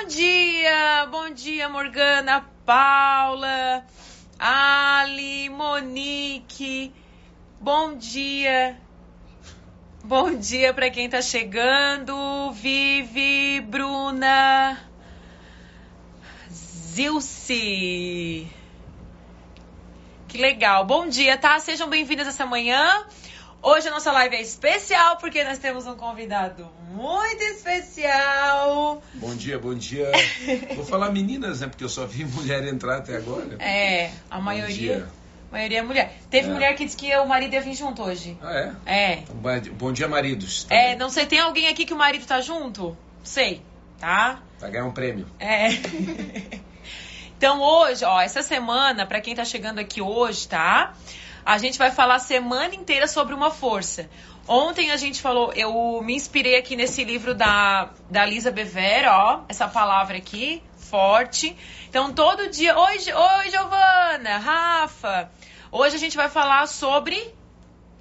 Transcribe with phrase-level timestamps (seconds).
[0.00, 3.84] Bom dia, bom dia, Morgana, Paula,
[4.38, 6.92] Ali, Monique.
[7.60, 8.78] Bom dia.
[10.04, 12.52] Bom dia para quem tá chegando.
[12.52, 14.78] Vivi, Bruna,
[16.48, 18.46] Zilce.
[20.28, 20.84] Que legal.
[20.86, 21.58] Bom dia, tá?
[21.58, 23.04] Sejam bem-vindas essa manhã.
[23.60, 29.02] Hoje a nossa live é especial porque nós temos um convidado muito especial.
[29.14, 30.10] Bom dia, bom dia.
[30.76, 31.66] Vou falar meninas, né?
[31.66, 33.56] Porque eu só vi mulher entrar até agora.
[33.58, 35.08] É, a maioria.
[35.50, 36.12] A maioria é mulher.
[36.30, 36.52] Teve É.
[36.52, 38.38] mulher que disse que o marido ia vir junto hoje.
[38.40, 38.74] Ah, é?
[38.86, 39.12] É.
[39.18, 40.64] Então, bom dia, maridos.
[40.64, 42.96] Tá, É, não sei, tem alguém aqui que o marido tá junto?
[43.24, 43.60] Sei,
[43.98, 44.40] tá?
[44.60, 45.26] Vai ganhar um prêmio.
[45.40, 45.68] É.
[47.36, 50.94] então hoje, ó, essa semana, pra quem tá chegando aqui hoje, tá?
[51.48, 54.06] A gente vai falar a semana inteira sobre uma força.
[54.46, 59.44] Ontem a gente falou, eu me inspirei aqui nesse livro da, da Lisa Bever, ó,
[59.48, 61.56] essa palavra aqui, forte.
[61.88, 65.30] Então todo dia, hoje, oi Giovana, Rafa,
[65.72, 67.34] hoje a gente vai falar sobre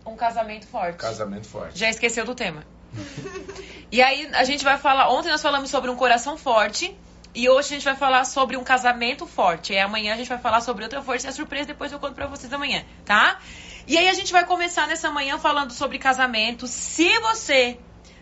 [0.06, 0.98] um casamento forte.
[0.98, 1.80] Casamento forte.
[1.80, 2.66] Já esqueceu do tema.
[3.90, 5.08] e aí a gente vai falar.
[5.10, 6.94] Ontem nós falamos sobre um coração forte.
[7.38, 9.72] E hoje a gente vai falar sobre um casamento forte.
[9.72, 11.28] E amanhã a gente vai falar sobre outra força.
[11.28, 13.38] É surpresa, depois eu conto pra vocês amanhã, tá?
[13.86, 16.66] E aí a gente vai começar nessa manhã falando sobre casamento.
[16.66, 17.78] Se você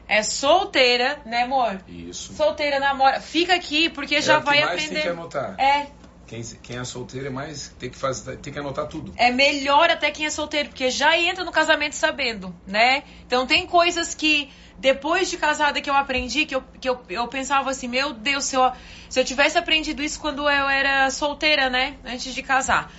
[0.05, 1.81] é solteira, né, amor?
[1.87, 2.33] Isso.
[2.33, 3.21] Solteira, namora.
[3.21, 4.93] Fica aqui, porque É já vai mais aprender.
[4.95, 5.55] Tem que anotar.
[5.57, 5.87] É,
[6.27, 7.69] Quem, quem é solteiro é mais.
[7.79, 9.13] Tem que, fazer, tem que anotar tudo.
[9.15, 13.03] é melhor até quem é solteiro, porque já entra no casamento sabendo, né?
[13.25, 17.27] Então tem coisas que depois de casada que eu aprendi, que eu, que eu, eu
[17.27, 18.71] pensava assim, meu Deus, se eu,
[19.09, 21.97] se eu tivesse aprendido isso quando eu era solteira, né?
[22.05, 22.91] Antes de casar.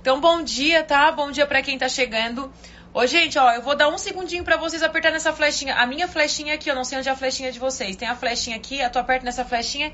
[0.00, 1.10] Então, bom dia, tá?
[1.10, 2.52] Bom dia pra quem tá chegando.
[2.92, 5.74] Ô, gente, ó, eu vou dar um segundinho pra vocês apertar nessa flechinha.
[5.74, 7.96] A minha flechinha aqui, eu não sei onde é a flechinha de vocês.
[7.96, 9.92] Tem a flechinha aqui, a tu aperta nessa flechinha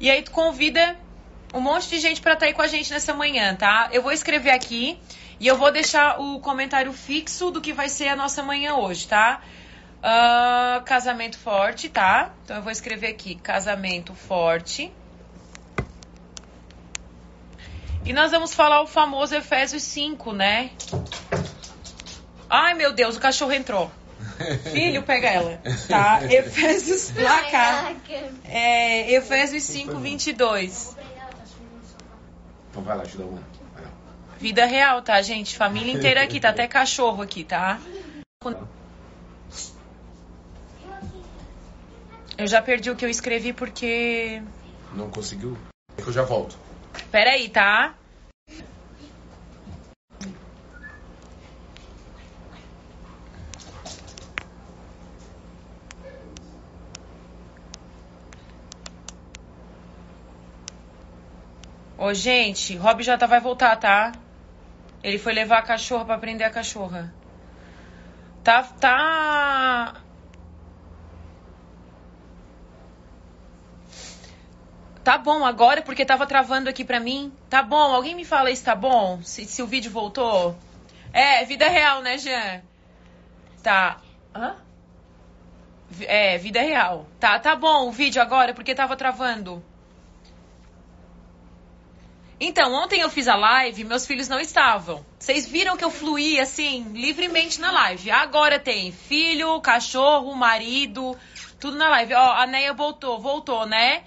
[0.00, 0.96] e aí tu convida
[1.52, 3.90] um monte de gente pra estar aí com a gente nessa manhã, tá?
[3.92, 4.98] Eu vou escrever aqui
[5.38, 9.06] e eu vou deixar o comentário fixo do que vai ser a nossa manhã hoje,
[9.06, 9.42] tá?
[10.02, 12.30] Ah, casamento forte, tá?
[12.44, 14.90] Então eu vou escrever aqui, casamento forte.
[18.04, 20.70] E nós vamos falar o famoso Efésios 5, né?
[22.48, 23.90] Ai, meu Deus, o cachorro entrou.
[24.72, 26.24] Filho, pega ela, tá?
[26.32, 27.92] Efésios, lá cá.
[28.44, 30.96] É, Efésios 5, 22.
[32.70, 33.42] Então vai lá, ajuda uma.
[34.38, 35.54] Vida real, tá, gente?
[35.56, 37.78] Família inteira aqui, tá até cachorro aqui, tá?
[42.40, 44.40] Eu já perdi o que eu escrevi porque.
[44.94, 45.54] Não conseguiu?
[45.98, 46.56] É que eu já volto.
[47.12, 47.94] Pera aí, tá?
[61.98, 64.12] Ô, gente, Rob já tá, vai voltar, tá?
[65.04, 67.12] Ele foi levar a cachorra pra prender a cachorra.
[68.42, 70.09] Tá, tá.
[75.02, 77.32] Tá bom agora porque tava travando aqui pra mim.
[77.48, 79.20] Tá bom, alguém me fala isso, tá bom?
[79.22, 80.56] Se, se o vídeo voltou.
[81.12, 82.62] É, vida real, né, Jean?
[83.62, 83.98] Tá.
[84.34, 84.56] Hã?
[86.02, 87.06] É, vida real.
[87.18, 89.64] Tá, tá bom o vídeo agora porque tava travando.
[92.38, 95.04] Então, ontem eu fiz a live, meus filhos não estavam.
[95.18, 98.10] Vocês viram que eu fluí assim, livremente na live.
[98.10, 101.16] Agora tem filho, cachorro, marido,
[101.58, 102.14] tudo na live.
[102.14, 104.02] Ó, a Neia voltou, voltou, né?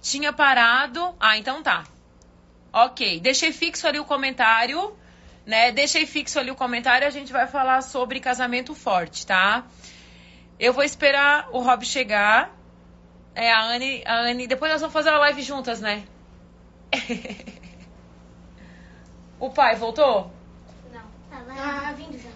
[0.00, 1.14] Tinha parado.
[1.20, 1.84] Ah, então tá.
[2.72, 4.96] Ok, deixei fixo ali o comentário,
[5.44, 5.72] né?
[5.72, 9.64] Deixei fixo ali o comentário, a gente vai falar sobre casamento forte, tá?
[10.58, 12.56] Eu vou esperar o Rob chegar.
[13.34, 16.04] É, a Anne, a Anne, depois nós vamos fazer a live juntas, né?
[19.40, 20.32] o pai voltou?
[20.92, 21.02] Não.
[21.30, 22.30] Tá vindo já.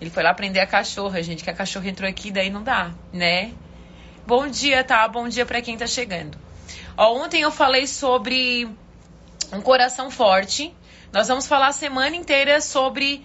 [0.00, 2.92] Ele foi lá prender a cachorra, gente, que a cachorra entrou aqui, daí não dá,
[3.12, 3.52] né?
[4.26, 5.06] Bom dia, tá?
[5.08, 6.36] Bom dia pra quem tá chegando.
[6.96, 8.68] Ó, ontem eu falei sobre
[9.52, 10.74] um coração forte.
[11.12, 13.24] Nós vamos falar a semana inteira sobre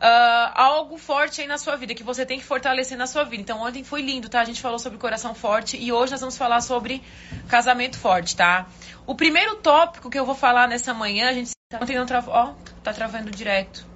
[0.00, 3.40] ah, algo forte aí na sua vida, que você tem que fortalecer na sua vida.
[3.40, 4.40] Então, ontem foi lindo, tá?
[4.40, 7.02] A gente falou sobre coração forte e hoje nós vamos falar sobre
[7.48, 8.66] casamento forte, tá?
[9.06, 12.54] O primeiro tópico que eu vou falar nessa manhã, a gente ontem não travou, ó,
[12.82, 13.86] tá travando direto.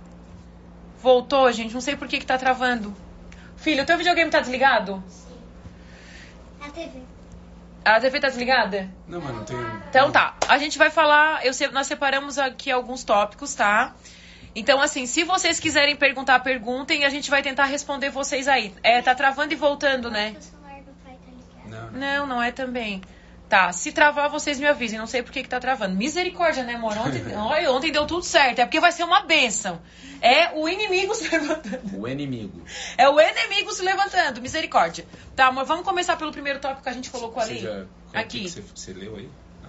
[1.03, 2.97] Voltou, gente, não sei por que que tá travando.
[3.57, 5.03] Filho, o teu videogame tá desligado?
[6.61, 7.06] A TV.
[7.87, 8.91] A TV tá desligada?
[9.07, 9.57] Não, mas não tem.
[9.89, 13.95] Então tá, a gente vai falar, eu se- nós separamos aqui alguns tópicos, tá?
[14.55, 18.75] Então, assim, se vocês quiserem perguntar, perguntem e a gente vai tentar responder vocês aí.
[18.83, 20.35] É, tá travando e voltando, né?
[21.71, 21.91] Tá.
[21.93, 23.03] Não, não é também.
[23.49, 24.99] Tá, se travar, vocês me avisem.
[24.99, 25.95] Não sei por que, que tá travando.
[25.95, 26.97] Misericórdia, né, amor?
[26.99, 28.59] Ontem, olha, ontem deu tudo certo.
[28.59, 29.81] É porque vai ser uma bênção.
[30.21, 31.97] É o inimigo se levantando.
[31.97, 32.63] O inimigo.
[32.99, 34.41] É o inimigo se levantando.
[34.41, 35.07] Misericórdia.
[35.37, 37.61] Tá, amor, vamos começar pelo primeiro tópico que a gente colocou ali.
[37.61, 37.85] Você já,
[38.15, 38.41] Aqui.
[38.41, 39.29] que Você, você leu aí?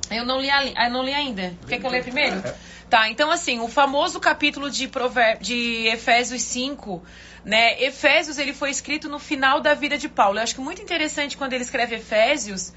[0.10, 1.54] Eu não li, ali, eu não li ainda.
[1.68, 2.42] Quer que eu leia primeiro?
[2.90, 5.40] Tá, então assim, o famoso capítulo de, Prover...
[5.40, 7.04] de Efésios 5,
[7.44, 7.84] né?
[7.84, 10.40] Efésios, ele foi escrito no final da vida de Paulo.
[10.40, 12.72] Eu acho que muito interessante quando ele escreve Efésios,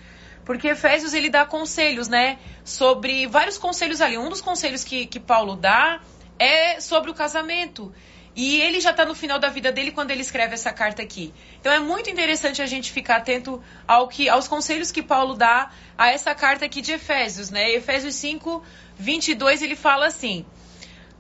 [0.51, 2.37] porque Efésios, ele dá conselhos, né?
[2.65, 4.19] Sobre vários conselhos ali.
[4.19, 6.01] Um dos conselhos que, que Paulo dá
[6.41, 7.95] é sobre o casamento.
[8.35, 11.33] E ele já está no final da vida dele quando ele escreve essa carta aqui.
[11.61, 15.71] Então é muito interessante a gente ficar atento ao que, aos conselhos que Paulo dá
[15.97, 17.71] a essa carta aqui de Efésios, né?
[17.71, 18.61] Efésios 5,
[18.97, 20.45] 22, ele fala assim: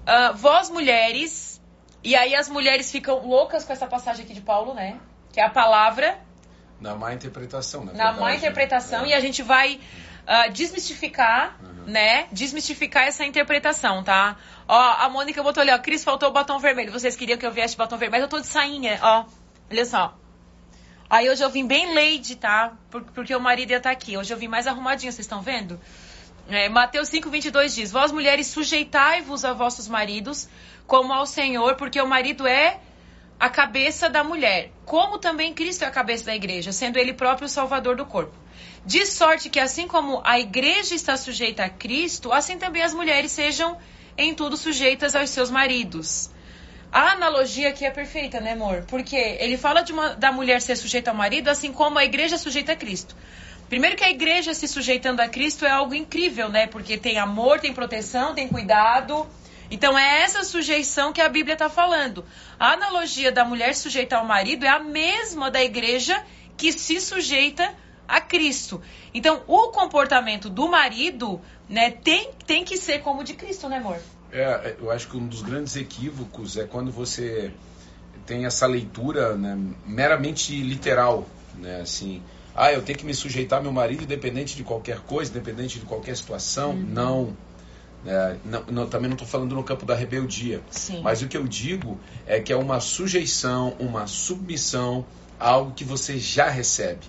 [0.08, 1.62] uh, Vós mulheres,
[2.02, 4.98] e aí as mulheres ficam loucas com essa passagem aqui de Paulo, né?
[5.32, 6.18] Que é a palavra.
[6.80, 9.08] Na má interpretação, na, na verdade, má interpretação, né?
[9.08, 9.78] e a gente vai
[10.26, 11.84] uh, desmistificar, Uhum.
[11.92, 12.26] né?
[12.32, 14.36] Desmistificar essa interpretação, tá?
[14.66, 16.90] Ó, a Mônica botou ali, ó, Cris, faltou o batom vermelho.
[16.92, 18.24] Vocês queriam que eu viesse batom vermelho?
[18.24, 19.24] Eu tô de sainha, ó.
[19.70, 20.16] Olha só.
[21.08, 22.72] Aí hoje eu vim bem lady, tá?
[22.90, 24.16] Por- porque o marido ia estar aqui.
[24.16, 25.80] Hoje eu vim mais arrumadinha, vocês estão vendo?
[26.48, 30.48] É, Mateus 5, 22 diz: Vós mulheres, sujeitai-vos a vossos maridos,
[30.86, 32.78] como ao Senhor, porque o marido é
[33.40, 37.46] a cabeça da mulher, como também Cristo é a cabeça da igreja, sendo ele próprio
[37.46, 38.36] o salvador do corpo.
[38.84, 43.32] De sorte que, assim como a igreja está sujeita a Cristo, assim também as mulheres
[43.32, 43.78] sejam
[44.16, 46.30] em tudo sujeitas aos seus maridos.
[46.92, 48.84] A analogia aqui é perfeita, né, amor?
[48.86, 52.38] Porque ele fala uma, da mulher ser sujeita ao marido, assim como a igreja é
[52.38, 53.16] sujeita a Cristo.
[53.70, 56.66] Primeiro que a igreja se sujeitando a Cristo é algo incrível, né?
[56.66, 59.26] Porque tem amor, tem proteção, tem cuidado.
[59.70, 62.24] Então é essa sujeição que a Bíblia está falando.
[62.58, 66.22] A analogia da mulher sujeitar ao marido é a mesma da igreja
[66.56, 67.72] que se sujeita
[68.08, 68.82] a Cristo.
[69.14, 73.78] Então o comportamento do marido, né, tem, tem que ser como o de Cristo, né,
[73.78, 73.98] amor?
[74.32, 77.52] É, eu acho que um dos grandes equívocos é quando você
[78.26, 82.22] tem essa leitura né, meramente literal, né, assim,
[82.54, 85.86] ah, eu tenho que me sujeitar ao meu marido independente de qualquer coisa, independente de
[85.86, 86.74] qualquer situação.
[86.74, 87.36] Não.
[88.06, 90.60] É, não, não, também não estou falando no campo da rebeldia.
[90.70, 91.00] Sim.
[91.02, 95.04] Mas o que eu digo é que é uma sujeição, uma submissão
[95.38, 97.00] a algo que você já recebe.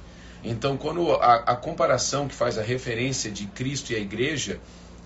[0.44, 4.60] Então, quando a, a comparação que faz a referência de Cristo e a igreja,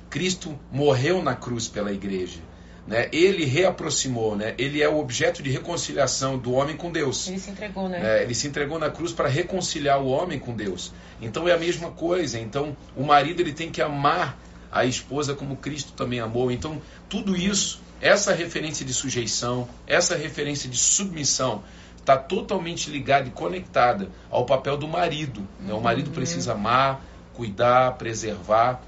[0.09, 2.39] Cristo morreu na cruz pela igreja.
[2.87, 3.09] Né?
[3.11, 4.53] Ele reaproximou, né?
[4.59, 7.27] ele é o objeto de reconciliação do homem com Deus.
[7.27, 8.19] Ele se entregou, né?
[8.19, 10.93] É, ele se entregou na cruz para reconciliar o homem com Deus.
[11.19, 12.39] Então é a mesma coisa.
[12.39, 14.37] Então o marido ele tem que amar
[14.75, 16.51] a esposa como Cristo também amou.
[16.51, 21.63] Então tudo isso, essa referência de sujeição, essa referência de submissão,
[21.97, 25.47] está totalmente ligada e conectada ao papel do marido.
[25.59, 25.73] né?
[25.73, 27.01] O marido precisa amar,
[27.33, 28.81] cuidar, preservar.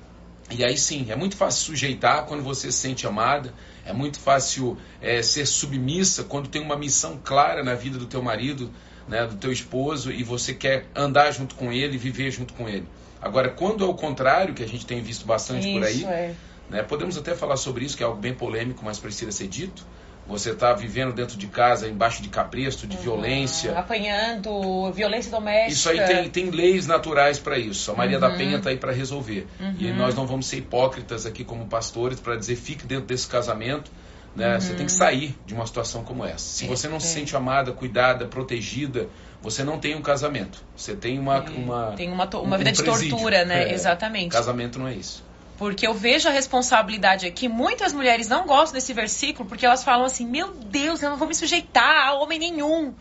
[0.52, 3.54] E aí sim, é muito fácil sujeitar quando você se sente amada,
[3.86, 8.22] é muito fácil é, ser submissa quando tem uma missão clara na vida do teu
[8.22, 8.72] marido,
[9.08, 12.86] né, do teu esposo, e você quer andar junto com ele, viver junto com ele.
[13.22, 16.34] Agora, quando é o contrário, que a gente tem visto bastante por aí, Isso, é.
[16.70, 19.84] né, podemos até falar sobre isso, que é algo bem polêmico, mas precisa ser dito.
[20.28, 25.72] Você está vivendo dentro de casa, embaixo de cabresto, de violência, Apanhando, violência doméstica.
[25.72, 27.92] isso aí tem, tem leis naturais para isso.
[27.92, 28.38] A Maria da Uhum.
[28.38, 29.48] Penha está aí para resolver.
[29.80, 33.90] E nós não vamos ser hipócritas aqui como pastores para dizer fique dentro desse casamento.
[34.36, 34.60] Né?
[34.60, 36.40] Você tem que sair de uma situação como essa.
[36.40, 36.74] Se Uhum.
[36.74, 37.20] É, você não se é.
[37.22, 39.08] sente amada, cuidada, protegida,
[39.42, 40.64] você não tem um casamento.
[40.76, 41.42] Você tem uma.
[41.42, 43.10] uma Tem uma, uma um vida de presídio.
[43.12, 43.70] tortura, né?
[43.70, 44.32] É, Exatamente.
[44.32, 45.24] Casamento não é isso.
[45.58, 47.48] Porque eu vejo a responsabilidade aqui.
[47.48, 51.28] Muitas mulheres não gostam desse versículo porque elas falam assim: Meu Deus, eu não vou
[51.28, 52.94] me sujeitar a homem nenhum.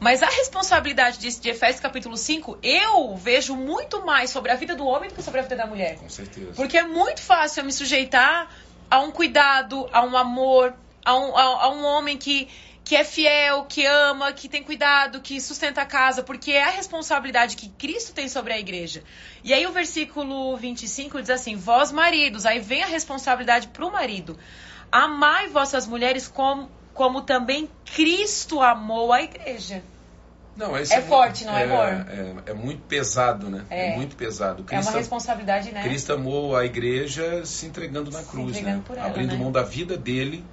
[0.00, 4.74] Mas a responsabilidade de, de Efésios capítulo 5, eu vejo muito mais sobre a vida
[4.74, 5.96] do homem do que sobre a vida da mulher.
[5.96, 6.50] Com certeza.
[6.56, 8.48] Porque é muito fácil eu me sujeitar
[8.90, 10.74] a um cuidado, a um amor,
[11.04, 12.48] a um, a, a um homem que,
[12.84, 16.70] que é fiel, que ama, que tem cuidado, que sustenta a casa, porque é a
[16.70, 19.02] responsabilidade que Cristo tem sobre a igreja.
[19.44, 23.92] E aí o versículo 25 diz assim: Vós maridos, aí vem a responsabilidade para o
[23.92, 24.38] marido.
[24.90, 29.82] Amai vossas mulheres como, como também Cristo amou a igreja.
[30.54, 31.86] Não, É muito- forte, não é, amor?
[32.46, 33.64] É, é muito pesado, né?
[33.70, 33.92] É.
[33.92, 34.56] É, muito pesado.
[34.68, 35.82] É uma Cristo, responsabilidade, né?
[35.82, 38.98] Cristo amou a igreja se entregando na Se cruz, entregando né?
[38.98, 39.38] ela, Abrindo né?
[39.38, 40.44] mão da vida dele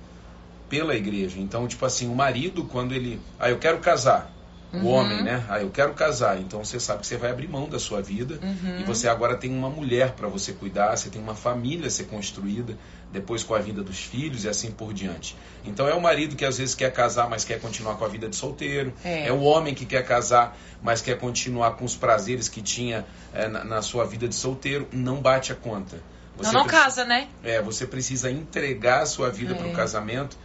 [0.70, 1.40] pela igreja.
[1.40, 3.20] Então, tipo assim, o marido, quando ele.
[3.40, 4.32] Ah, eu quero casar.
[4.72, 5.44] o homem, né?
[5.50, 6.40] Ah, eu quero casar.
[6.40, 8.80] Então você sabe que você vai abrir mão da sua vida Uhum.
[8.82, 12.04] e você agora tem uma mulher para você cuidar, você tem uma família a ser
[12.04, 12.78] construída,
[13.12, 15.36] depois com a vinda dos filhos e assim por diante.
[15.66, 18.30] Então é o marido que às vezes quer casar, mas quer continuar com a vida
[18.30, 18.94] de solteiro.
[19.04, 19.32] É.
[19.32, 23.64] o homem que quer casar, mas quer continuar com os prazeres que tinha é, na,
[23.64, 24.88] na sua vida de solteiro.
[24.94, 25.96] Não bate a conta.
[26.40, 27.28] Não, não precisa- casa, né?
[27.44, 29.58] é, você precisa entregar a sua vida É.
[29.58, 30.38] para o casamento,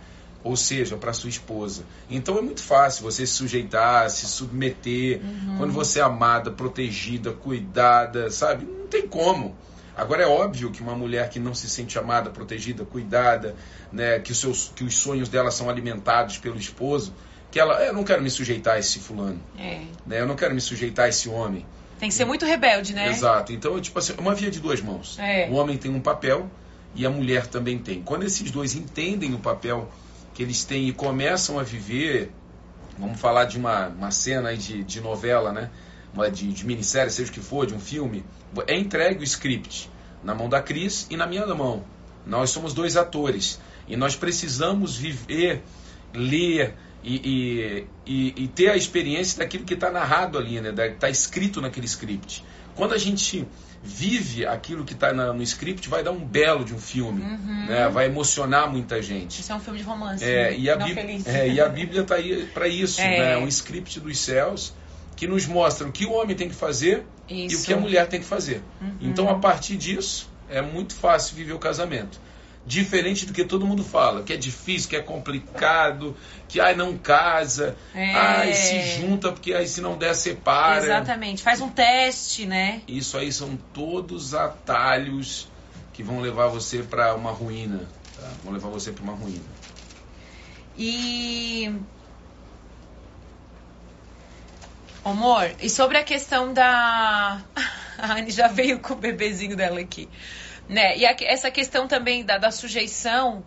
[0.44, 1.82] ou seja, para sua esposa.
[2.08, 5.56] Então é muito fácil você se sujeitar, se submeter, Uhum.
[5.58, 8.64] quando você é amada, protegida, cuidada, sabe?
[8.66, 9.56] Não tem como.
[9.96, 13.54] Agora é óbvio que uma mulher que não se sente amada, protegida, cuidada,
[13.92, 17.14] né, que os seus que os sonhos dela são alimentados pelo esposo,
[17.50, 19.82] que ela, "É, eu não quero me sujeitar a esse fulano, É.
[20.04, 20.20] né?
[20.20, 21.64] Eu não quero me sujeitar a esse homem.
[22.00, 23.08] Tem que ser muito rebelde, né?
[23.08, 23.52] Exato.
[23.52, 25.16] Então, tipo assim, é uma via de duas mãos.
[25.18, 25.48] É.
[25.48, 26.50] O homem tem um papel
[26.96, 28.02] e a mulher também tem.
[28.02, 29.88] Quando esses dois entendem o papel
[30.35, 32.33] que eles têm e começam a viver,
[32.99, 35.71] vamos falar de uma, uma cena de, de novela, né?
[36.12, 38.25] Uma de, de minissérie, seja o que for, de um filme,
[38.67, 39.91] é entregue o script
[40.23, 41.85] na mão da Cris e na minha mão.
[42.26, 45.62] Nós somos dois atores e nós precisamos viver,
[46.12, 50.73] ler e, e, e, e ter a experiência daquilo que está narrado ali, né?
[50.87, 52.45] Está escrito naquele script.
[52.75, 53.47] Quando a gente
[53.85, 57.67] vive aquilo que está no script, vai dar um belo de um filme, Uhum.
[57.69, 57.88] né?
[57.91, 59.41] vai emocionar muita gente.
[59.41, 60.25] Isso é um filme de romance.
[60.25, 60.57] É, né?
[60.59, 61.26] e, a não Bí- feliz.
[61.26, 63.19] é, e a Bíblia está aí para isso, É.
[63.19, 63.37] né?
[63.37, 64.73] um script dos céus
[65.17, 67.67] que nos mostra o que o homem tem que fazer e o Isso.
[67.67, 68.62] que a mulher tem que fazer.
[68.81, 68.95] Uhum.
[69.03, 72.19] Então, a partir disso, é muito fácil viver o casamento.
[72.66, 76.16] Diferente do que todo mundo fala, que é difícil, que é complicado,
[76.49, 78.14] que ai não casa, É.
[78.14, 80.83] ai se junta porque aí se não der separa.
[80.83, 81.42] Exatamente.
[81.42, 82.80] Faz um teste, né?
[82.88, 85.49] Isso aí são todos atalhos
[85.92, 88.30] que vão levar você para uma ruína, tá?
[88.42, 89.44] vão levar você para uma ruína.
[90.76, 91.71] E.
[95.04, 97.42] Amor, e sobre a questão da.
[97.97, 100.09] A Anne já veio com o bebezinho dela aqui.
[100.68, 100.97] Né?
[100.97, 103.44] E a- essa questão também da, da sujeição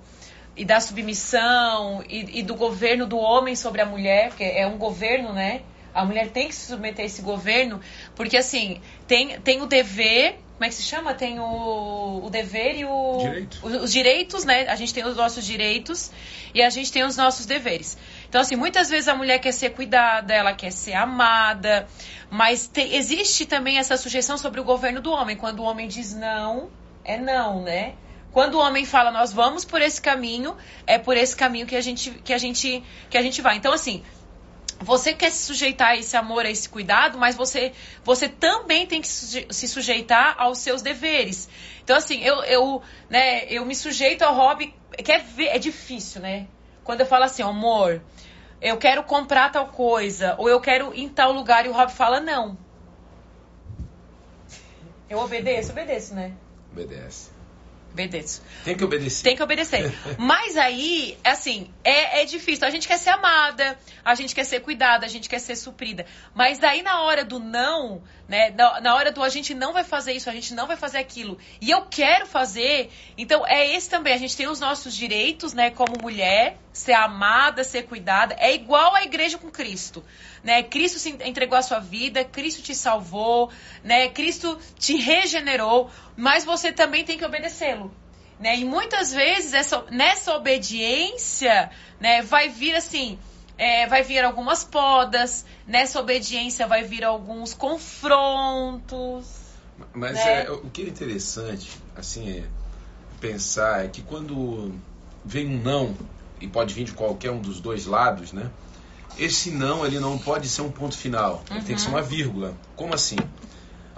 [0.55, 4.77] e da submissão e, e do governo do homem sobre a mulher, porque é um
[4.77, 5.62] governo, né?
[5.93, 7.79] A mulher tem que se submeter a esse governo,
[8.15, 11.13] porque assim, tem, tem o dever, como é que se chama?
[11.15, 13.17] Tem o, o dever e o.
[13.19, 13.59] Direito.
[13.63, 14.67] Os, os direitos, né?
[14.67, 16.12] A gente tem os nossos direitos
[16.53, 17.97] e a gente tem os nossos deveres.
[18.29, 21.88] Então, assim, muitas vezes a mulher quer ser cuidada, ela quer ser amada,
[22.29, 25.36] mas te- existe também essa sujeição sobre o governo do homem.
[25.36, 26.69] Quando o homem diz não,
[27.07, 27.95] é não, né?
[28.31, 31.81] Quando o homem fala nós vamos por esse caminho, é por esse caminho que a
[31.81, 33.55] gente que a gente que a gente vai.
[33.57, 34.03] Então, assim,
[34.79, 37.73] você quer se sujeitar a esse amor, a esse cuidado, mas você,
[38.03, 41.49] você também tem que se sujeitar aos seus deveres.
[41.83, 46.47] Então, assim, eu, eu, né, eu me sujeito ao hobby, que é, é difícil, né?
[46.83, 48.01] Quando eu falo assim, amor,
[48.61, 51.93] eu quero comprar tal coisa, ou eu quero ir em tal lugar, e o hobby
[51.93, 52.57] fala não.
[55.09, 55.71] Eu obedeço?
[55.71, 56.33] Obedeço, né?
[56.71, 57.38] Obedece.
[57.93, 58.43] Obedeço.
[58.63, 59.24] Tem que obedecer.
[59.24, 59.91] Tem que obedecer.
[60.19, 62.67] Mas aí, assim, é, é difícil.
[62.67, 66.05] A gente quer ser amada, a gente quer ser cuidada, a gente quer ser suprida.
[66.36, 68.50] Mas daí na hora do não, né?
[68.51, 70.98] Na, na hora do a gente não vai fazer isso, a gente não vai fazer
[70.98, 71.38] aquilo.
[71.62, 72.91] E eu quero fazer.
[73.17, 74.13] Então é esse também.
[74.13, 75.69] A gente tem os nossos direitos, né?
[75.69, 78.36] Como mulher, ser amada, ser cuidada.
[78.38, 80.03] É igual a igreja com Cristo.
[80.43, 80.62] Né?
[80.63, 83.50] Cristo se entregou a sua vida, Cristo te salvou,
[83.84, 84.10] né?
[84.10, 87.93] Cristo te regenerou, mas você também tem que obedecê-lo.
[88.39, 88.57] Né?
[88.57, 93.17] E muitas vezes essa, nessa obediência né, vai vir assim,
[93.57, 99.25] é, vai vir algumas podas, nessa obediência vai vir alguns confrontos.
[99.93, 100.43] Mas né?
[100.45, 102.43] é, o que é interessante, assim, é
[103.19, 104.73] pensar é que quando
[105.25, 105.95] vem um não,
[106.39, 108.49] e pode vir de qualquer um dos dois lados, né?
[109.17, 111.43] Esse não, ele não pode ser um ponto final.
[111.49, 112.53] Ele tem que ser uma vírgula.
[112.75, 113.15] Como assim?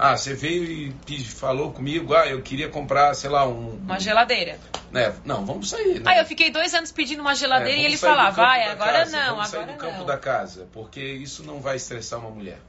[0.02, 3.76] Ah, você veio e pe- falou comigo, ah, eu queria comprar, sei lá, um...
[3.76, 4.58] Uma geladeira.
[4.90, 5.14] Né?
[5.26, 6.10] Não, vamos sair, né?
[6.10, 8.36] Aí eu fiquei dois anos pedindo uma É, geladeira e vamos ele sair do falava,
[8.38, 10.06] campo vai, agora casa, não, vamos sair agora do campo não.
[10.06, 12.60] da casa, porque isso não vai estressar uma mulher.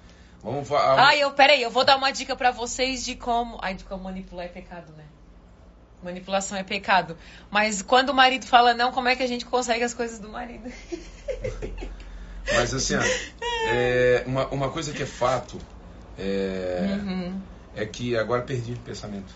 [0.43, 1.09] Vamos falar...
[1.09, 3.61] Ah, eu, peraí, eu vou dar uma dica pra vocês de como.
[3.63, 5.05] Ai, de como manipular é pecado, né?
[6.03, 7.17] Manipulação é pecado.
[7.49, 10.29] Mas quando o marido fala não, como é que a gente consegue as coisas do
[10.29, 10.69] marido?
[12.53, 13.03] Mas assim, ó,
[13.71, 15.61] é, uma, uma coisa que é fato
[16.21, 17.41] é, Uhum.
[17.75, 19.35] é que agora perdi o pensamento.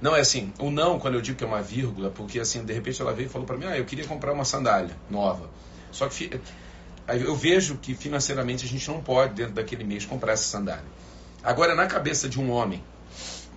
[0.00, 2.72] Não, é assim, o não, quando eu digo que é uma vírgula, porque assim, de
[2.72, 5.48] repente ela veio e falou pra mim, ah, eu queria comprar uma sandália nova.
[5.92, 6.40] Só que
[7.06, 10.84] eu vejo que financeiramente a gente não pode, dentro daquele mês, comprar essa sandália.
[11.42, 12.82] Agora, na cabeça de um homem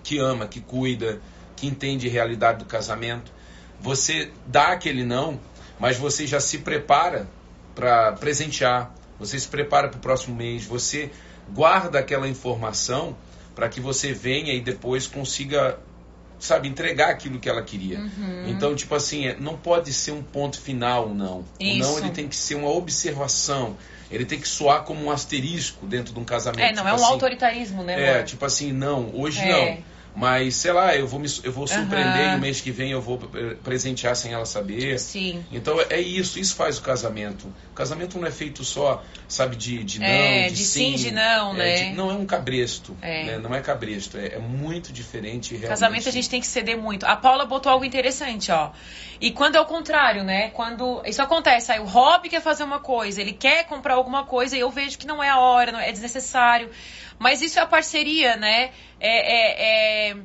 [0.04, 1.20] que ama, que cuida,
[1.56, 3.32] que entende a realidade do casamento,
[3.80, 5.40] você dá aquele não,
[5.80, 7.28] mas você já se prepara
[7.74, 11.10] para presentear, você se prepara para o próximo mês, você
[11.54, 13.16] guarda aquela informação
[13.56, 15.78] para que você venha e depois consiga
[16.38, 18.00] sabe, entregar aquilo que ela queria.
[18.00, 18.48] Uhum.
[18.48, 21.44] Então, tipo assim, é, não pode ser um ponto final, não.
[21.60, 21.90] Isso.
[21.90, 23.78] O não, ele tem que ser uma observação.
[24.12, 26.62] Ele tem que soar como um asterisco dentro de um casamento.
[26.62, 28.20] É, não tipo é um assim, autoritarismo, né?
[28.20, 29.76] É, tipo assim, não, hoje é.
[29.76, 29.95] não.
[30.16, 32.34] Mas, sei lá, eu vou, me, eu vou surpreender uhum.
[32.34, 33.18] e o mês que vem eu vou
[33.64, 34.98] presentear sem ela saber.
[34.98, 35.46] Sim.
[35.52, 37.54] Então é isso, isso faz o casamento.
[37.72, 41.12] O casamento não é feito só, sabe, de, de não, é, de, de sim, de
[41.12, 41.76] não, é, né?
[41.76, 43.26] De, não é um cabresto, é.
[43.26, 43.38] Né?
[43.38, 45.70] não é cabresto, é, é muito diferente realmente.
[45.70, 47.06] Casamento a gente tem que ceder muito.
[47.06, 48.72] A Paula botou algo interessante, ó.
[49.20, 50.50] E quando é o contrário, né?
[50.52, 54.56] Quando isso acontece, aí o hobby quer fazer uma coisa, ele quer comprar alguma coisa
[54.56, 56.70] e eu vejo que não é a hora, não é desnecessário.
[57.18, 58.72] Mas isso é a parceria, né?
[59.00, 60.18] é, é, é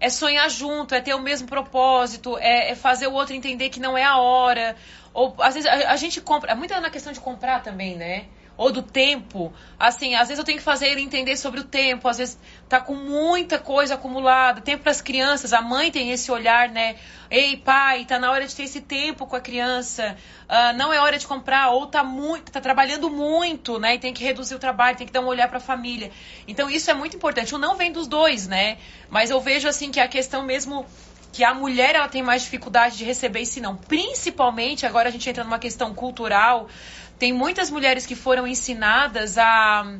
[0.00, 3.80] é sonhar junto, é ter o mesmo propósito, é, é, fazer o outro entender que
[3.80, 4.76] não é a hora.
[5.14, 8.26] Ou às vezes a, a gente compra, é muito na questão de comprar também, né?
[8.56, 9.52] Ou do tempo.
[9.78, 12.80] Assim, às vezes eu tenho que fazer ele entender sobre o tempo, às vezes tá
[12.80, 16.96] com muita coisa acumulada, tempo para as crianças, a mãe tem esse olhar, né?
[17.30, 21.00] Ei, pai, tá na hora de ter esse tempo com a criança, uh, não é
[21.00, 23.94] hora de comprar, ou tá muito, tá trabalhando muito, né?
[23.94, 26.10] E tem que reduzir o trabalho, tem que dar um olhar para a família.
[26.46, 27.54] Então isso é muito importante.
[27.54, 28.78] O não vem dos dois, né?
[29.10, 30.86] Mas eu vejo assim que a questão mesmo
[31.34, 33.76] que a mulher ela tem mais dificuldade de receber esse não.
[33.76, 36.68] Principalmente, agora a gente entra numa questão cultural,
[37.18, 39.96] tem muitas mulheres que foram ensinadas a,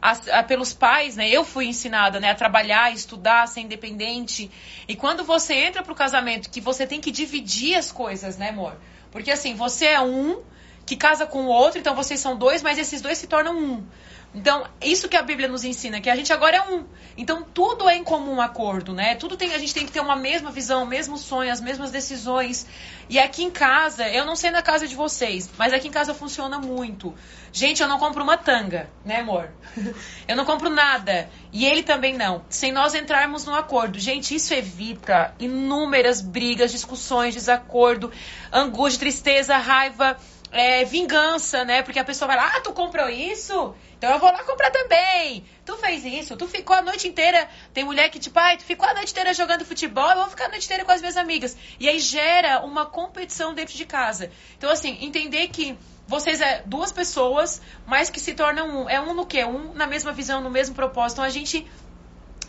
[0.00, 1.28] a, a, pelos pais, né?
[1.28, 4.50] Eu fui ensinada, né, a trabalhar, estudar, ser independente.
[4.86, 8.76] E quando você entra pro casamento, que você tem que dividir as coisas, né, amor?
[9.10, 10.42] Porque assim, você é um
[10.86, 13.86] que casa com o outro, então vocês são dois, mas esses dois se tornam um.
[14.34, 16.84] Então, isso que a Bíblia nos ensina, que a gente agora é um.
[17.16, 19.14] Então, tudo é em comum acordo, né?
[19.14, 21.92] Tudo tem, a gente tem que ter uma mesma visão, o mesmo sonho, as mesmas
[21.92, 22.66] decisões.
[23.08, 26.12] E aqui em casa, eu não sei na casa de vocês, mas aqui em casa
[26.12, 27.14] funciona muito.
[27.52, 29.50] Gente, eu não compro uma tanga, né, amor?
[30.26, 31.30] eu não compro nada.
[31.52, 32.44] E ele também não.
[32.48, 34.00] Sem nós entrarmos num acordo.
[34.00, 38.10] Gente, isso evita inúmeras brigas, discussões, desacordo,
[38.52, 40.16] angústia, tristeza, raiva.
[40.56, 41.82] É, vingança, né?
[41.82, 43.74] Porque a pessoa vai lá, ah, tu comprou isso?
[43.98, 45.44] Então eu vou lá comprar também.
[45.66, 47.48] Tu fez isso, tu ficou a noite inteira.
[47.72, 50.44] Tem mulher que, tipo, ai, tu ficou a noite inteira jogando futebol, eu vou ficar
[50.44, 51.56] a noite inteira com as minhas amigas.
[51.80, 54.30] E aí gera uma competição dentro de casa.
[54.56, 58.88] Então, assim, entender que vocês é duas pessoas, mas que se tornam um.
[58.88, 59.44] É um no quê?
[59.44, 61.16] Um na mesma visão, no mesmo propósito.
[61.16, 61.66] Então a gente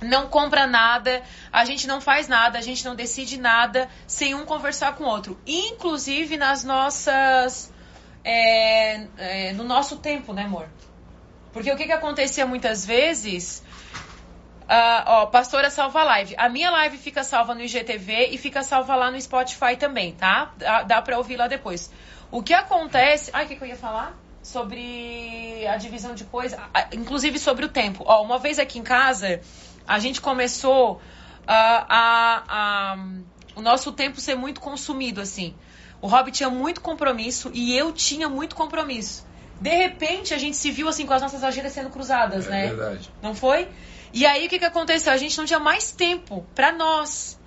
[0.02, 4.46] não compra nada, a gente não faz nada, a gente não decide nada sem um
[4.46, 5.40] conversar com o outro.
[5.48, 7.74] Inclusive nas nossas.
[8.26, 10.68] É, é, no nosso tempo, né, amor?
[11.54, 13.64] Porque o que, que acontecia muitas vezes.
[14.64, 16.34] Uh, ó, pastora salva live.
[16.40, 20.52] A minha live fica salva no IGTV e fica salva lá no Spotify também, tá?
[20.58, 21.92] Dá, dá pra ouvir lá depois.
[22.32, 23.30] O que acontece.
[23.32, 24.18] Ai, o que, que eu ia falar?
[24.42, 26.60] Sobre a divisão de coisas,
[26.92, 28.04] inclusive sobre o tempo.
[28.08, 29.40] Ó, uma vez aqui em casa,
[29.88, 31.00] a gente começou uh,
[31.48, 32.98] a, a,
[33.56, 35.56] o nosso tempo ser muito consumido, assim.
[36.02, 39.26] O Rob tinha muito compromisso e eu tinha muito compromisso.
[39.60, 42.68] De repente, a gente se viu assim com as nossas agendas sendo cruzadas, é né?
[42.68, 43.10] Verdade.
[43.22, 43.68] Não foi?
[44.14, 45.12] E aí o que, que aconteceu?
[45.12, 47.40] A gente não tinha mais tempo para nós.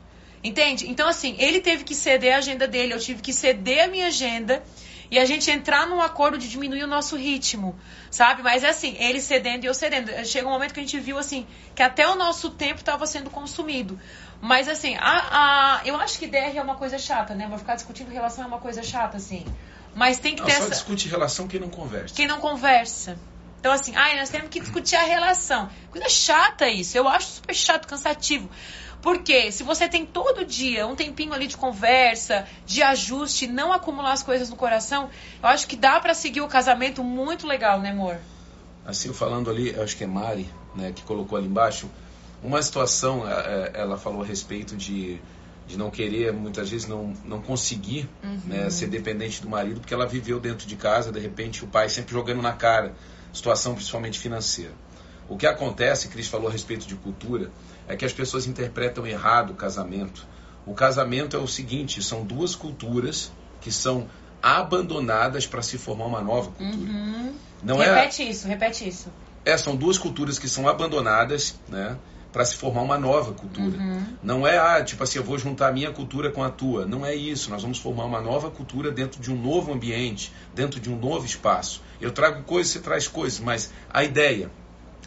[0.43, 0.89] Entende?
[0.89, 4.07] Então, assim, ele teve que ceder a agenda dele, eu tive que ceder a minha
[4.07, 4.63] agenda
[5.11, 7.79] e a gente entrar num acordo de diminuir o nosso ritmo,
[8.11, 8.43] sabe?
[8.43, 10.13] Mas é assim, ele cedendo e eu cedendo.
[10.25, 13.31] Chega um momento que a gente viu assim que até o nosso tempo estava sendo
[13.31, 13.99] consumido.
[14.41, 17.47] Mas assim, a, a, eu acho que DR é uma coisa chata, né?
[17.51, 19.45] Mas ficar discutindo relação é uma coisa chata, assim.
[19.95, 20.71] Mas tem que ter só essa...
[20.71, 22.15] discute relação quem não conversa.
[22.15, 23.19] Quem não conversa.
[23.59, 25.69] Então, assim, ai, nós temos que discutir a relação.
[25.91, 26.97] Coisa chata isso.
[26.97, 28.49] Eu acho super chato, cansativo.
[29.03, 34.13] Porque se você tem todo dia um tempinho ali de conversa, de ajuste, não acumular
[34.13, 35.09] as coisas no coração,
[35.43, 38.19] eu acho que dá para seguir o casamento muito legal, né, amor?
[38.85, 41.89] Assim, falando ali, eu acho que é Mari, né, que colocou ali embaixo,
[42.43, 45.21] uma situação, é, é, ela falou a respeito de
[45.69, 48.41] de não querer, muitas vezes, não, não conseguir uhum.
[48.47, 51.91] né, ser dependente do marido, porque ela viveu dentro de casa, de repente, o pai
[51.91, 52.95] sempre jogando na cara,
[53.35, 54.73] situação principalmente financeira.
[55.29, 57.53] O que acontece, Cris falou a respeito de cultura,
[57.87, 60.27] é que as pessoas interpretam errado o casamento.
[60.65, 64.09] O casamento é o seguinte: são duas culturas que são
[64.43, 66.91] abandonadas para se formar uma nova cultura.
[66.91, 67.35] Uhum.
[67.63, 68.31] Não é repete é...
[68.31, 69.13] isso, repete isso.
[69.45, 71.99] É, são duas culturas que são abandonadas, né?
[72.33, 73.79] Para se formar uma nova cultura.
[73.79, 74.07] Uhum.
[74.23, 76.85] Não é, ah, tipo assim, eu vou juntar a minha cultura com a tua.
[76.87, 77.51] Não é isso.
[77.51, 81.25] Nós vamos formar uma nova cultura dentro de um novo ambiente, dentro de um novo
[81.25, 81.83] espaço.
[82.01, 84.51] Eu trago coisas, você traz coisas, mas a ideia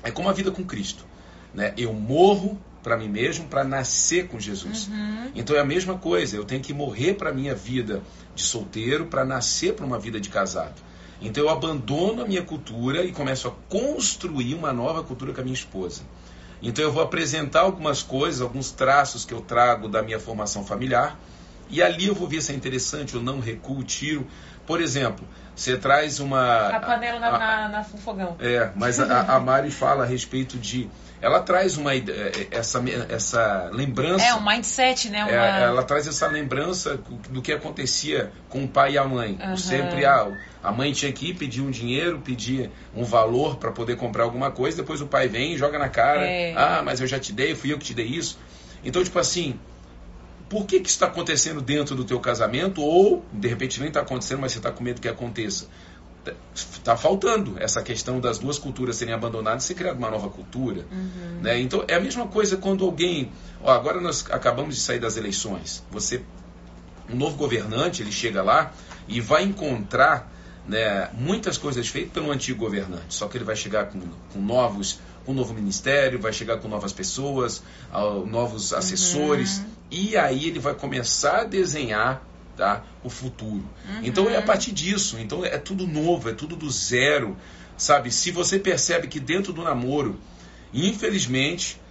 [0.03, 1.05] é como a vida com Cristo.
[1.53, 1.73] Né?
[1.77, 4.87] Eu morro para mim mesmo para nascer com Jesus.
[4.87, 5.31] Uhum.
[5.35, 6.35] Então é a mesma coisa.
[6.35, 8.01] Eu tenho que morrer para minha vida
[8.33, 10.81] de solteiro para nascer para uma vida de casado.
[11.21, 15.43] Então eu abandono a minha cultura e começo a construir uma nova cultura com a
[15.43, 16.01] minha esposa.
[16.61, 21.17] Então eu vou apresentar algumas coisas, alguns traços que eu trago da minha formação familiar,
[21.69, 24.27] e ali eu vou ver se é interessante ou não, recuo, tiro.
[24.67, 26.67] Por exemplo, você traz uma.
[26.67, 28.35] A panela na, a, na, na fogão.
[28.39, 30.89] É, mas a, a Mari fala a respeito de
[31.21, 31.91] ela traz uma
[32.49, 34.25] essa, essa lembrança.
[34.25, 35.23] É, um mindset, né?
[35.23, 35.31] Uma...
[35.31, 39.37] É, ela traz essa lembrança do que acontecia com o pai e a mãe.
[39.39, 39.55] Uhum.
[39.55, 40.27] Sempre a,
[40.63, 44.49] a mãe tinha que ir pedir um dinheiro, pedir um valor para poder comprar alguma
[44.49, 46.25] coisa, depois o pai vem e joga na cara.
[46.25, 46.55] É.
[46.57, 48.39] Ah, mas eu já te dei, fui eu que te dei isso.
[48.83, 49.59] Então, tipo assim,
[50.49, 52.81] por que, que isso está acontecendo dentro do teu casamento?
[52.81, 55.67] Ou, de repente, nem está acontecendo, mas você está com medo que aconteça
[56.53, 60.85] está faltando essa questão das duas culturas serem abandonadas e ser criada uma nova cultura.
[60.91, 61.41] Uhum.
[61.41, 61.59] Né?
[61.59, 63.31] Então é a mesma coisa quando alguém.
[63.63, 65.83] Ó, agora nós acabamos de sair das eleições.
[65.91, 66.21] Você,
[67.09, 68.71] um novo governante, ele chega lá
[69.07, 70.31] e vai encontrar
[70.67, 73.13] né, muitas coisas feitas pelo antigo governante.
[73.13, 73.99] Só que ele vai chegar com,
[74.31, 77.63] com novos, um novo ministério, vai chegar com novas pessoas,
[78.27, 79.65] novos assessores, uhum.
[79.91, 82.23] e aí ele vai começar a desenhar
[82.61, 82.83] tá?
[83.03, 83.67] o futuro.
[83.89, 84.01] Uhum.
[84.03, 85.17] Então é a partir disso.
[85.19, 87.35] Então é tudo novo, é tudo do zero.
[87.75, 88.11] Sabe?
[88.11, 90.19] Se você percebe que dentro do namoro,
[90.71, 91.81] infelizmente,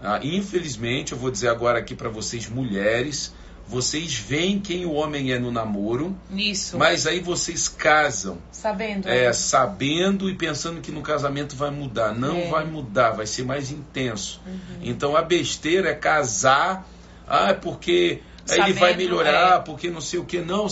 [0.00, 3.34] ah, infelizmente, eu vou dizer agora aqui para vocês, mulheres,
[3.66, 6.16] vocês veem quem o homem é no namoro.
[6.30, 6.78] Isso.
[6.78, 8.38] Mas aí vocês casam.
[8.52, 9.08] Sabendo.
[9.08, 12.14] É, sabendo e pensando que no casamento vai mudar.
[12.14, 12.48] Não é.
[12.48, 14.40] vai mudar, vai ser mais intenso.
[14.46, 14.78] Uhum.
[14.82, 16.86] Então a besteira é casar.
[17.26, 19.58] Ah, porque Sabendo, ele vai melhorar, é.
[19.60, 20.40] porque não sei o que.
[20.40, 20.66] Não,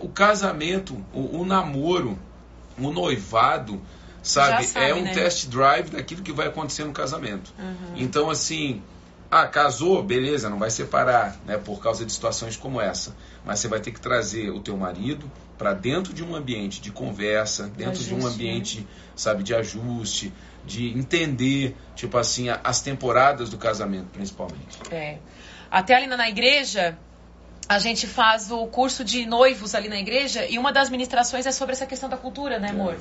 [0.00, 2.18] o casamento, o, o namoro,
[2.78, 3.80] o noivado,
[4.22, 5.12] sabe, sabe é um né?
[5.12, 7.52] test drive daquilo que vai acontecer no casamento.
[7.58, 7.94] Uhum.
[7.96, 8.82] Então, assim,
[9.30, 13.14] ah, casou, beleza, não vai separar, né, por causa de situações como essa.
[13.44, 16.90] Mas você vai ter que trazer o teu marido para dentro de um ambiente de
[16.90, 18.86] conversa, dentro de um ambiente, né?
[19.14, 20.32] sabe, de ajuste,
[20.64, 24.78] de entender, tipo assim, as temporadas do casamento, principalmente.
[24.90, 25.18] É.
[25.70, 26.98] Até ali na igreja,
[27.68, 31.52] a gente faz o curso de noivos ali na igreja e uma das ministrações é
[31.52, 32.98] sobre essa questão da cultura, né, amor?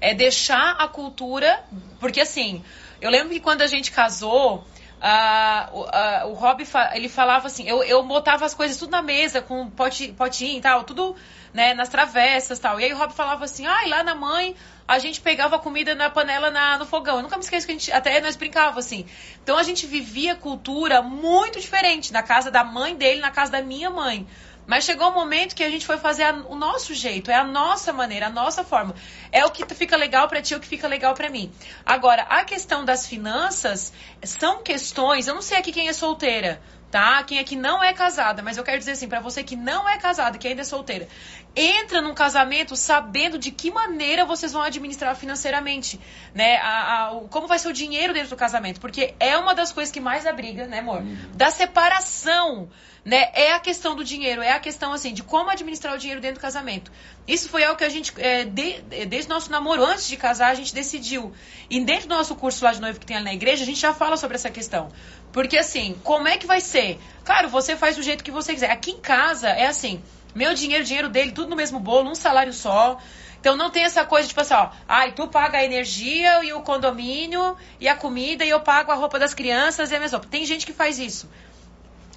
[0.00, 1.64] É, é deixar a cultura,
[1.98, 2.62] porque assim,
[3.00, 4.64] eu lembro que quando a gente casou,
[5.02, 9.68] uh, o Rob ele falava assim, eu, eu botava as coisas tudo na mesa, com
[9.68, 11.16] pote, potinho e tal, tudo
[11.54, 12.80] né, nas travessas tal.
[12.80, 15.94] E aí o Rob falava assim, ai, ah, lá na mãe a gente pegava comida
[15.94, 17.16] na panela na, no fogão.
[17.16, 19.06] Eu nunca me esqueço que a gente, até nós brincava assim.
[19.42, 23.62] Então a gente vivia cultura muito diferente na casa da mãe dele, na casa da
[23.62, 24.26] minha mãe.
[24.66, 27.44] Mas chegou um momento que a gente foi fazer a, o nosso jeito, é a
[27.44, 28.94] nossa maneira, a nossa forma.
[29.30, 31.52] É o que fica legal para ti, é o que fica legal para mim.
[31.84, 36.60] Agora, a questão das finanças são questões, eu não sei aqui quem é solteira,
[36.94, 37.20] tá?
[37.24, 39.98] Quem aqui não é casada, mas eu quero dizer assim, para você que não é
[39.98, 41.08] casada, que ainda é solteira,
[41.56, 46.00] entra num casamento sabendo de que maneira vocês vão administrar financeiramente,
[46.32, 46.54] né?
[46.58, 49.92] A, a, como vai ser o dinheiro dentro do casamento, porque é uma das coisas
[49.92, 51.00] que mais abriga, né, amor?
[51.00, 51.32] Uhum.
[51.34, 52.68] Da separação
[53.04, 53.30] né?
[53.34, 56.38] É a questão do dinheiro, é a questão assim de como administrar o dinheiro dentro
[56.38, 56.90] do casamento.
[57.26, 60.54] Isso foi algo que a gente, é, de, desde nosso namoro, antes de casar, a
[60.54, 61.32] gente decidiu.
[61.70, 63.80] E dentro do nosso curso lá de noivo que tem ali na igreja, a gente
[63.80, 64.92] já fala sobre essa questão.
[65.32, 66.98] Porque assim, como é que vai ser?
[67.24, 68.70] Claro, você faz do jeito que você quiser.
[68.70, 70.02] Aqui em casa é assim,
[70.34, 72.98] meu dinheiro, dinheiro dele, tudo no mesmo bolo, um salário só.
[73.40, 76.60] Então não tem essa coisa, tipo assim, ó, ai, tu paga a energia e o
[76.60, 80.26] condomínio e a comida e eu pago a roupa das crianças e a minha roupa.
[80.30, 81.28] Tem gente que faz isso.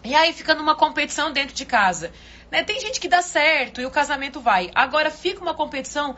[0.04, 2.14] E aí fica numa competição dentro de casa.
[2.52, 2.64] Né?
[2.64, 4.72] Tem gente que dá certo e o casamento vai.
[4.74, 6.16] Agora fica uma competição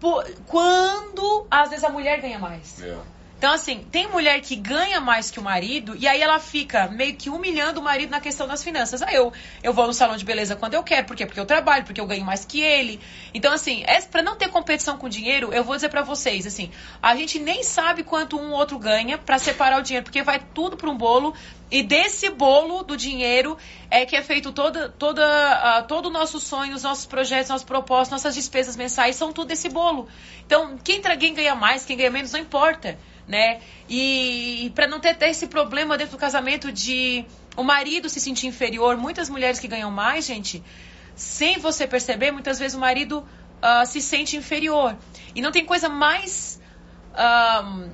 [0.00, 0.24] por...
[0.46, 2.82] quando às vezes a mulher ganha mais.
[2.82, 2.96] É.
[3.42, 7.16] Então, assim, tem mulher que ganha mais que o marido e aí ela fica meio
[7.16, 9.02] que humilhando o marido na questão das finanças.
[9.02, 9.32] Aí eu,
[9.64, 11.26] eu vou no salão de beleza quando eu quero, por quê?
[11.26, 13.00] Porque eu trabalho, porque eu ganho mais que ele.
[13.34, 16.70] Então, assim, é, para não ter competição com dinheiro, eu vou dizer para vocês, assim,
[17.02, 20.76] a gente nem sabe quanto um outro ganha para separar o dinheiro, porque vai tudo
[20.76, 21.34] para um bolo
[21.68, 23.58] e desse bolo do dinheiro
[23.90, 25.20] é que é feito toda, toda,
[25.80, 29.48] uh, todo o nosso sonho, os nossos projetos, nossos propósitos, nossas despesas mensais, são tudo
[29.48, 30.06] desse bolo.
[30.46, 33.60] Então, quem, quem ganha mais, quem ganha menos, não importa né?
[33.88, 37.24] E, para não ter, ter esse problema dentro do casamento de
[37.56, 40.62] o marido se sentir inferior, muitas mulheres que ganham mais, gente,
[41.14, 44.96] sem você perceber, muitas vezes o marido uh, se sente inferior.
[45.34, 46.60] E não tem coisa mais.
[47.12, 47.90] Uh,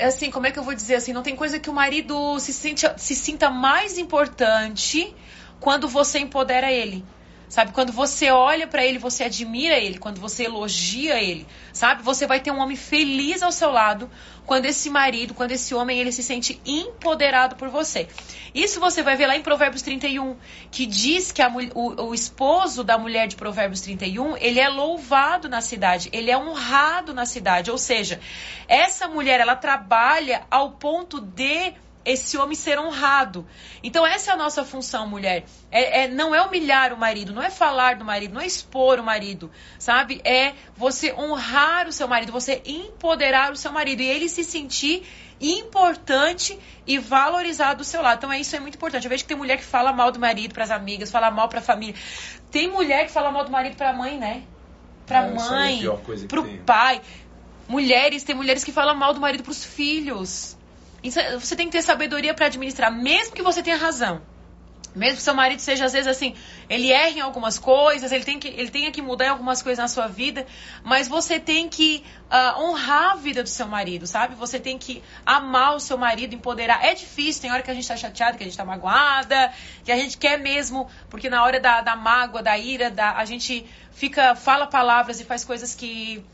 [0.00, 1.12] assim, como é que eu vou dizer assim?
[1.12, 5.14] Não tem coisa que o marido se, sente, se sinta mais importante
[5.60, 7.04] quando você empodera ele.
[7.50, 12.00] Sabe, quando você olha para ele, você admira ele, quando você elogia ele, sabe?
[12.00, 14.08] Você vai ter um homem feliz ao seu lado
[14.46, 18.06] quando esse marido, quando esse homem, ele se sente empoderado por você.
[18.54, 20.36] Isso você vai ver lá em Provérbios 31,
[20.70, 25.48] que diz que a, o, o esposo da mulher de Provérbios 31, ele é louvado
[25.48, 27.68] na cidade, ele é honrado na cidade.
[27.68, 28.20] Ou seja,
[28.68, 33.46] essa mulher, ela trabalha ao ponto de esse homem ser honrado.
[33.82, 35.44] Então, essa é a nossa função, mulher.
[35.70, 38.98] É, é, não é humilhar o marido, não é falar do marido, não é expor
[38.98, 40.20] o marido, sabe?
[40.24, 45.06] É você honrar o seu marido, você empoderar o seu marido e ele se sentir
[45.40, 48.18] importante e valorizado do seu lado.
[48.18, 49.04] Então, é isso é muito importante.
[49.04, 51.48] Eu vejo que tem mulher que fala mal do marido para as amigas, fala mal
[51.48, 51.94] para a família.
[52.50, 54.42] Tem mulher que fala mal do marido para a mãe, né?
[55.06, 57.00] Para a é, mãe, é para o pai.
[57.68, 60.56] Mulheres, tem mulheres que falam mal do marido para os filhos.
[61.02, 64.20] Você tem que ter sabedoria para administrar, mesmo que você tenha razão.
[64.94, 66.34] Mesmo que seu marido seja, às vezes, assim,
[66.68, 69.78] ele erre em algumas coisas, ele, tem que, ele tenha que mudar em algumas coisas
[69.78, 70.44] na sua vida,
[70.82, 74.34] mas você tem que uh, honrar a vida do seu marido, sabe?
[74.34, 76.84] Você tem que amar o seu marido, empoderar.
[76.84, 79.52] É difícil, tem hora que a gente tá chateada, que a gente tá magoada,
[79.84, 83.24] que a gente quer mesmo, porque na hora da, da mágoa, da ira, da, a
[83.24, 86.24] gente fica, fala palavras e faz coisas que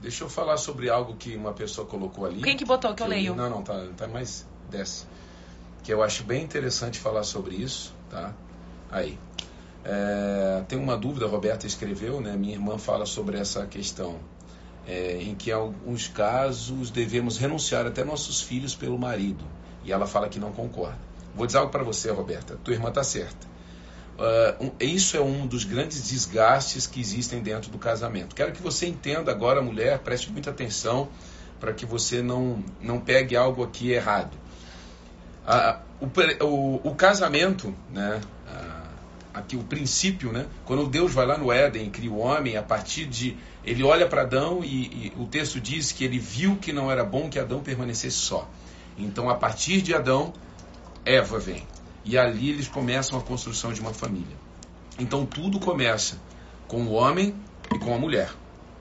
[0.00, 2.42] Deixa eu falar sobre algo que uma pessoa colocou ali.
[2.42, 3.34] Quem que botou que, que eu leio?
[3.34, 5.06] Não, não, tá, tá mais desce.
[5.82, 8.34] Que eu acho bem interessante falar sobre isso, tá?
[8.90, 9.18] Aí.
[9.84, 12.34] É, tem uma dúvida, a Roberta escreveu, né?
[12.36, 14.18] Minha irmã fala sobre essa questão.
[14.86, 19.44] É, em que em alguns casos devemos renunciar até nossos filhos pelo marido.
[19.82, 20.98] E ela fala que não concorda.
[21.34, 22.58] Vou dizer algo para você, Roberta.
[22.62, 23.53] Tua irmã tá certa.
[24.16, 28.34] Uh, um, isso é um dos grandes desgastes que existem dentro do casamento.
[28.34, 31.08] Quero que você entenda agora, mulher, preste muita atenção
[31.58, 34.32] para que você não, não pegue algo aqui errado.
[35.46, 36.06] Uh,
[36.40, 38.88] o, o, o, casamento, né, uh,
[39.34, 42.62] aqui o princípio, né, quando Deus vai lá no Éden e cria o homem, a
[42.62, 43.36] partir de.
[43.64, 47.02] Ele olha para Adão e, e o texto diz que ele viu que não era
[47.02, 48.48] bom que Adão permanecesse só.
[48.96, 50.32] Então, a partir de Adão,
[51.04, 51.66] Eva vem.
[52.04, 54.36] E ali eles começam a construção de uma família.
[54.98, 56.18] Então tudo começa
[56.68, 57.34] com o homem
[57.74, 58.30] e com a mulher.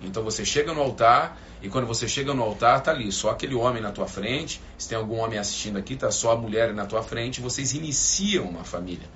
[0.01, 3.55] Então você chega no altar e quando você chega no altar tá ali só aquele
[3.55, 4.61] homem na tua frente.
[4.77, 7.39] Se tem algum homem assistindo aqui, tá só a mulher na tua frente.
[7.39, 9.07] Vocês iniciam uma família.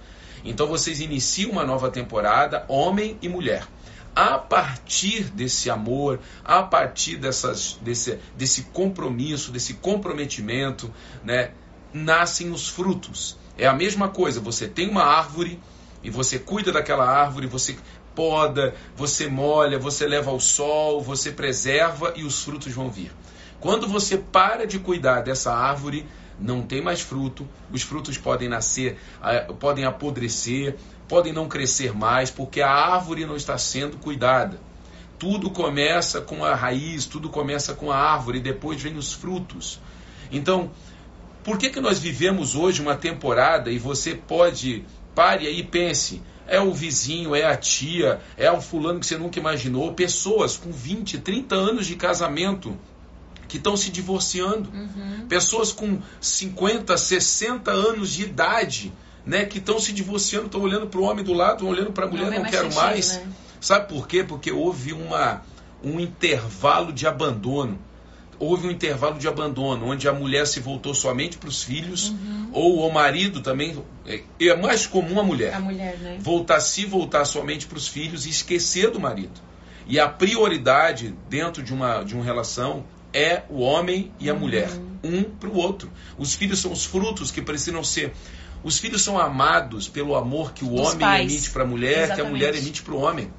[0.45, 3.67] Então vocês iniciam uma nova temporada, homem e mulher.
[4.15, 10.91] A partir desse amor, a partir dessas, desse, desse compromisso, desse comprometimento,
[11.23, 11.51] né,
[11.93, 13.37] nascem os frutos.
[13.57, 15.59] É a mesma coisa, você tem uma árvore
[16.03, 17.75] e você cuida daquela árvore, você
[18.13, 23.11] poda, você molha, você leva ao sol, você preserva e os frutos vão vir.
[23.59, 26.05] Quando você para de cuidar dessa árvore,
[26.39, 28.99] não tem mais fruto, os frutos podem nascer,
[29.59, 30.75] podem apodrecer,
[31.07, 34.59] podem não crescer mais, porque a árvore não está sendo cuidada.
[35.17, 39.79] Tudo começa com a raiz, tudo começa com a árvore, depois vem os frutos.
[40.31, 40.69] Então,
[41.47, 44.83] por que, que nós vivemos hoje uma temporada e você pode,
[45.15, 49.17] pare aí e pense, é o vizinho, é a tia, é um fulano que você
[49.17, 52.77] nunca imaginou, pessoas com 20, 30 anos de casamento
[53.47, 55.25] que estão se divorciando, uhum.
[55.29, 58.91] pessoas com 50, 60 anos de idade,
[59.25, 62.07] né, que estão se divorciando, estão olhando para o homem do lado, estão olhando para
[62.07, 63.19] a mulher, não, não quero sentido, mais.
[63.19, 63.31] Né?
[63.61, 64.21] Sabe por quê?
[64.21, 65.43] Porque houve uma,
[65.81, 67.79] um intervalo de abandono
[68.39, 72.49] houve um intervalo de abandono, onde a mulher se voltou somente para os filhos, uhum.
[72.51, 73.77] ou o marido também.
[74.05, 75.53] É, é, mais comum a mulher.
[75.53, 76.17] A mulher, né?
[76.19, 79.41] Voltar se voltar somente para os filhos e esquecer do marido.
[79.87, 84.39] E a prioridade dentro de uma, de uma relação é o homem e a uhum.
[84.39, 84.69] mulher,
[85.03, 85.89] um para o outro.
[86.17, 88.13] Os filhos são os frutos que precisam ser.
[88.63, 91.31] Os filhos são amados pelo amor que o homem pais.
[91.31, 92.15] emite para a mulher, Exatamente.
[92.15, 93.31] que a mulher emite para o homem.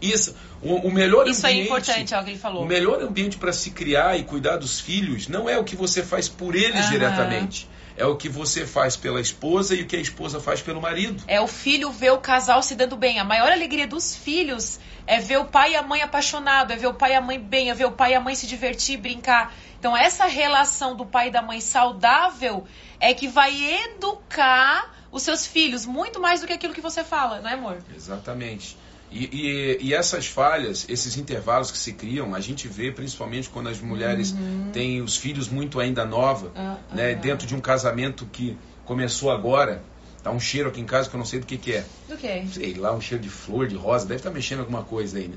[0.00, 2.62] Isso, o, o melhor Isso é ambiente, é importante, é o que ele falou.
[2.62, 6.02] O melhor ambiente para se criar e cuidar dos filhos não é o que você
[6.02, 6.90] faz por eles uhum.
[6.90, 7.68] diretamente.
[7.96, 11.24] É o que você faz pela esposa e o que a esposa faz pelo marido.
[11.26, 13.18] É o filho ver o casal se dando bem.
[13.18, 16.88] A maior alegria dos filhos é ver o pai e a mãe apaixonado, é ver
[16.88, 18.98] o pai e a mãe bem, é ver o pai e a mãe se divertir,
[18.98, 19.54] brincar.
[19.78, 22.66] Então essa relação do pai e da mãe saudável
[23.00, 23.54] é que vai
[23.86, 27.78] educar os seus filhos muito mais do que aquilo que você fala, não é, amor?
[27.94, 28.76] Exatamente.
[29.16, 33.70] E, e, e, essas falhas, esses intervalos que se criam, a gente vê principalmente quando
[33.70, 34.70] as mulheres uhum.
[34.74, 39.82] têm os filhos muito ainda nova, uh, né, dentro de um casamento que começou agora.
[40.22, 41.84] Tá um cheiro aqui em casa que eu não sei do que, que é.
[42.08, 42.46] Do que?
[42.52, 45.28] Sei lá, um cheiro de flor, de rosa, deve estar tá mexendo alguma coisa aí,
[45.28, 45.36] né?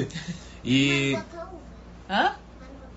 [0.64, 1.18] e.
[2.08, 2.34] Hã?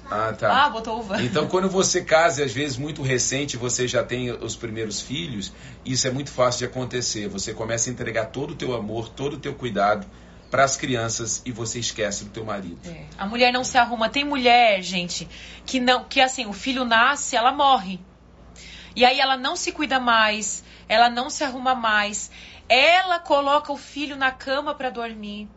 [0.10, 0.66] Ah, tá.
[0.66, 1.22] Ah, botou uva.
[1.22, 5.52] Então, quando você casa, às vezes muito recente, você já tem os primeiros filhos,
[5.86, 7.28] isso é muito fácil de acontecer.
[7.28, 10.08] Você começa a entregar todo o teu amor, todo o teu cuidado
[10.50, 12.80] para as crianças e você esquece do teu marido.
[12.90, 13.04] É.
[13.18, 14.10] A mulher não se arruma.
[14.10, 15.28] Tem mulher, gente,
[15.66, 18.00] que não, que assim, o filho nasce, ela morre.
[18.96, 22.32] E aí ela não se cuida mais, ela não se arruma mais.
[22.70, 25.48] Ela coloca o filho na cama para dormir.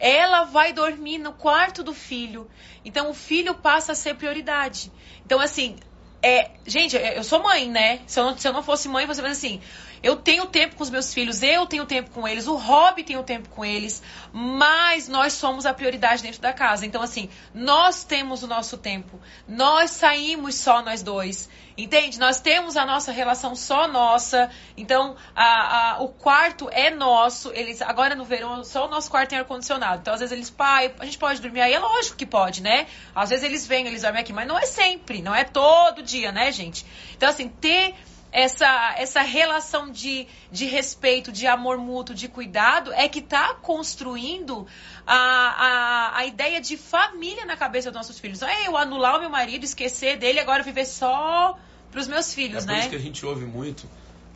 [0.00, 2.50] Ela vai dormir no quarto do filho.
[2.84, 4.90] Então o filho passa a ser prioridade.
[5.24, 5.76] Então, assim,
[6.22, 8.00] é, gente, eu sou mãe, né?
[8.06, 9.60] Se eu não, se eu não fosse mãe, você vai assim.
[10.02, 13.16] Eu tenho tempo com os meus filhos, eu tenho tempo com eles, o Rob tem
[13.16, 16.86] o tempo com eles, mas nós somos a prioridade dentro da casa.
[16.86, 19.20] Então, assim, nós temos o nosso tempo.
[19.46, 21.48] Nós saímos só nós dois.
[21.76, 22.18] Entende?
[22.18, 24.50] Nós temos a nossa relação só nossa.
[24.76, 27.50] Então, a, a, o quarto é nosso.
[27.54, 30.00] Eles Agora no verão, só o nosso quarto tem ar-condicionado.
[30.00, 31.72] Então, às vezes eles, pai, a gente pode dormir aí?
[31.72, 32.86] É lógico que pode, né?
[33.14, 36.30] Às vezes eles vêm, eles dormem aqui, mas não é sempre, não é todo dia,
[36.30, 36.84] né, gente?
[37.16, 37.94] Então, assim, ter
[38.32, 44.66] essa, essa relação de, de respeito, de amor mútuo, de cuidado, é que está construindo
[45.06, 48.40] a, a, a ideia de família na cabeça dos nossos filhos.
[48.40, 51.58] Não é eu anular o meu marido, esquecer dele agora viver só
[51.90, 52.74] para os meus filhos, é né?
[52.74, 53.88] É isso que a gente ouve muito,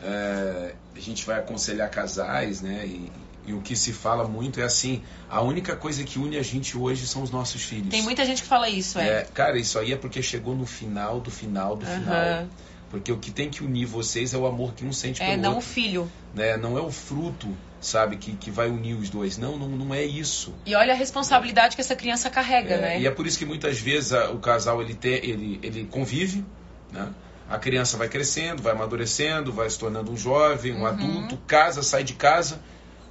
[0.03, 2.85] é, a gente vai aconselhar casais, né?
[2.87, 3.13] E,
[3.47, 6.77] e o que se fala muito é assim: a única coisa que une a gente
[6.77, 7.91] hoje são os nossos filhos.
[7.91, 9.21] Tem muita gente que fala isso, é.
[9.21, 12.01] é cara, isso aí é porque chegou no final do final do uhum.
[12.01, 12.49] final.
[12.95, 15.43] Porque o que tem que unir vocês é o amor que um sente é, pelo
[15.43, 15.69] não outro.
[15.69, 16.13] o filho.
[16.33, 16.57] Né?
[16.57, 17.49] Não é o fruto,
[17.81, 19.37] sabe, que, que vai unir os dois.
[19.37, 20.55] Não, não, não é isso.
[20.65, 23.01] E olha a responsabilidade que essa criança carrega, é, né?
[23.01, 26.45] E é por isso que muitas vezes a, o casal ele, te, ele, ele convive,
[26.93, 27.13] né?
[27.51, 30.87] A criança vai crescendo, vai amadurecendo, vai se tornando um jovem, um uhum.
[30.87, 32.61] adulto, casa, sai de casa.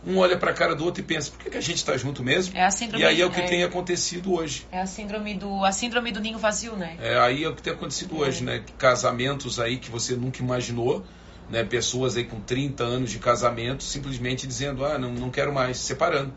[0.05, 1.95] Um olha para a cara do outro e pensa, por que, que a gente está
[1.95, 2.57] junto mesmo?
[2.57, 4.67] É a síndrome, e aí é o que é, tem acontecido hoje.
[4.71, 6.97] É a síndrome do, a síndrome do ninho vazio, né?
[7.01, 8.19] É, aí é o que tem acontecido É.
[8.19, 8.63] hoje, né?
[8.77, 11.05] Casamentos aí que você nunca imaginou,
[11.49, 11.63] né?
[11.63, 15.83] Pessoas aí com 30 anos de casamento simplesmente dizendo, ah, não, não quero mais, se
[15.83, 16.33] separando.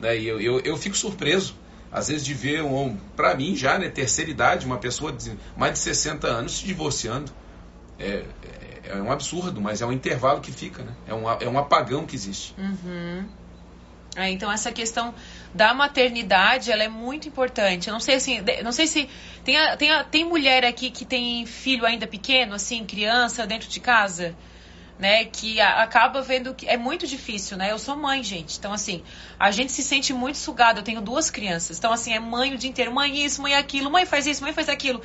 [0.00, 0.16] Né?
[0.16, 1.56] E eu, eu, eu fico surpreso,
[1.90, 5.72] às vezes, de ver, um, para mim já, né, terceira idade, uma pessoa de mais
[5.72, 7.32] de 60 anos se divorciando.
[7.98, 8.22] É,
[8.88, 10.92] é, um absurdo, mas é um intervalo que fica, né?
[11.06, 12.54] É um, é um apagão que existe.
[12.58, 13.26] Uhum.
[14.16, 15.14] É, então essa questão
[15.54, 17.88] da maternidade ela é muito importante.
[17.88, 19.08] Eu não sei assim, não sei se
[19.44, 24.34] tem, tem, tem mulher aqui que tem filho ainda pequeno, assim, criança dentro de casa,
[24.98, 25.24] né?
[25.26, 27.70] Que a- acaba vendo que é muito difícil, né?
[27.70, 28.58] Eu sou mãe, gente.
[28.58, 29.04] Então assim,
[29.38, 30.80] a gente se sente muito sugado.
[30.80, 33.88] Eu tenho duas crianças, então assim é mãe o dia inteiro, mãe isso, mãe aquilo,
[33.90, 35.00] mãe faz isso, mãe faz aquilo.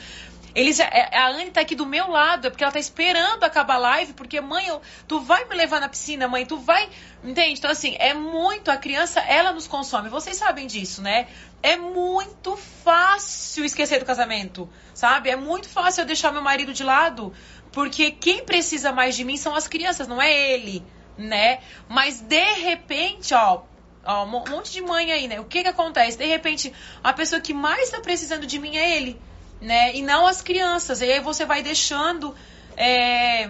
[0.56, 3.76] Eles, é- a Anne tá aqui do meu lado, é porque ela tá esperando acabar
[3.76, 6.88] a live, porque, mãe, eu, tu vai me levar na piscina, mãe, tu vai.
[7.24, 7.58] Entende?
[7.58, 8.70] Então, assim, é muito.
[8.70, 10.10] A criança, ela nos consome.
[10.10, 11.28] Vocês sabem disso, né?
[11.64, 15.30] É muito fácil esquecer do casamento, sabe?
[15.30, 17.34] É muito fácil eu deixar meu marido de lado,
[17.72, 20.86] porque quem precisa mais de mim são as crianças, não é ele,
[21.18, 21.62] né?
[21.88, 23.64] Mas de repente, ó,
[24.06, 25.40] ó, um monte de mãe aí, né?
[25.40, 26.18] O que que acontece?
[26.18, 26.72] De repente,
[27.04, 29.20] a pessoa que mais tá precisando de mim é ele,
[29.64, 29.96] né?
[29.96, 31.02] E não as crianças.
[31.02, 32.36] E aí você vai deixando.
[32.78, 33.50] é,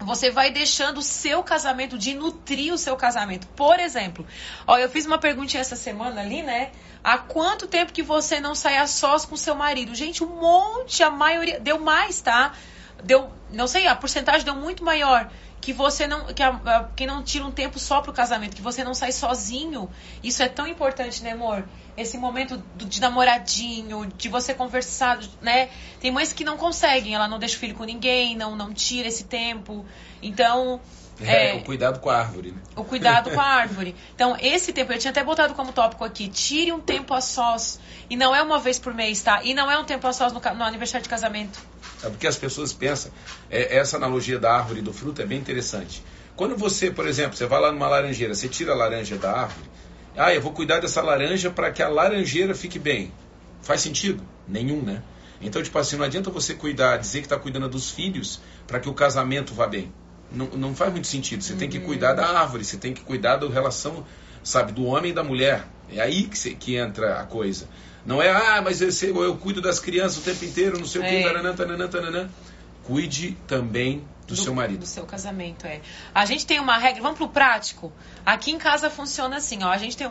[0.00, 3.46] você vai deixando o seu casamento, de nutrir o seu casamento.
[3.48, 4.26] Por exemplo,
[4.66, 6.70] ó, eu fiz uma perguntinha essa semana ali, né?
[7.02, 9.94] Há quanto tempo que você não sai a sós com seu marido?
[9.94, 11.58] Gente, um monte, a maioria.
[11.60, 12.52] Deu mais, tá?
[13.02, 15.30] Deu, não sei, a porcentagem deu muito maior.
[15.66, 16.26] Que você não.
[16.26, 19.90] Que, a, que não tira um tempo só pro casamento, que você não sai sozinho.
[20.22, 21.64] Isso é tão importante, né, amor?
[21.96, 25.68] Esse momento do- de namoradinho, de você conversar, né?
[26.00, 29.08] Tem mães que não conseguem, ela não deixa o filho com ninguém, não, não tira
[29.08, 29.84] esse tempo.
[30.22, 30.80] Então,
[31.18, 31.54] É, É.
[31.54, 32.58] o cuidado com a árvore, né?
[32.76, 33.96] o cuidado com a árvore.
[34.14, 37.80] Então, esse tempo, eu tinha até botado como tópico aqui, tire um tempo a sós.
[38.10, 39.42] E não é uma vez por mês, tá?
[39.42, 41.58] E não é um tempo a sós no, no aniversário de casamento.
[42.02, 43.10] É porque as pessoas pensam,
[43.50, 46.02] é, essa analogia da árvore e do fruto é bem interessante.
[46.36, 49.68] Quando você, por exemplo, você vai lá numa laranjeira, você tira a laranja da árvore,
[50.16, 53.12] ah, eu vou cuidar dessa laranja para que a laranjeira fique bem.
[53.62, 54.22] Faz sentido?
[54.46, 55.02] Nenhum, né?
[55.40, 58.88] Então, tipo assim, não adianta você cuidar, dizer que está cuidando dos filhos para que
[58.88, 59.92] o casamento vá bem.
[60.32, 61.42] Não, não faz muito sentido.
[61.42, 64.04] Você tem que cuidar da árvore, você tem que cuidar da relação,
[64.42, 65.66] sabe, do homem e da mulher.
[65.90, 67.68] É aí que, você- que entra a coisa.
[68.06, 71.00] Não é, ah, mas eu, sei, eu cuido das crianças o tempo inteiro, não sei
[71.00, 71.08] o É.
[71.08, 72.30] que, taranã, taranã, taranã.
[72.84, 74.78] Cuide também do, seu marido.
[74.80, 75.80] Do seu casamento, é.
[76.14, 77.92] A gente tem uma regra, vamos pro prático.
[78.24, 79.70] Aqui em casa funciona assim, ó.
[79.70, 80.08] A gente tem.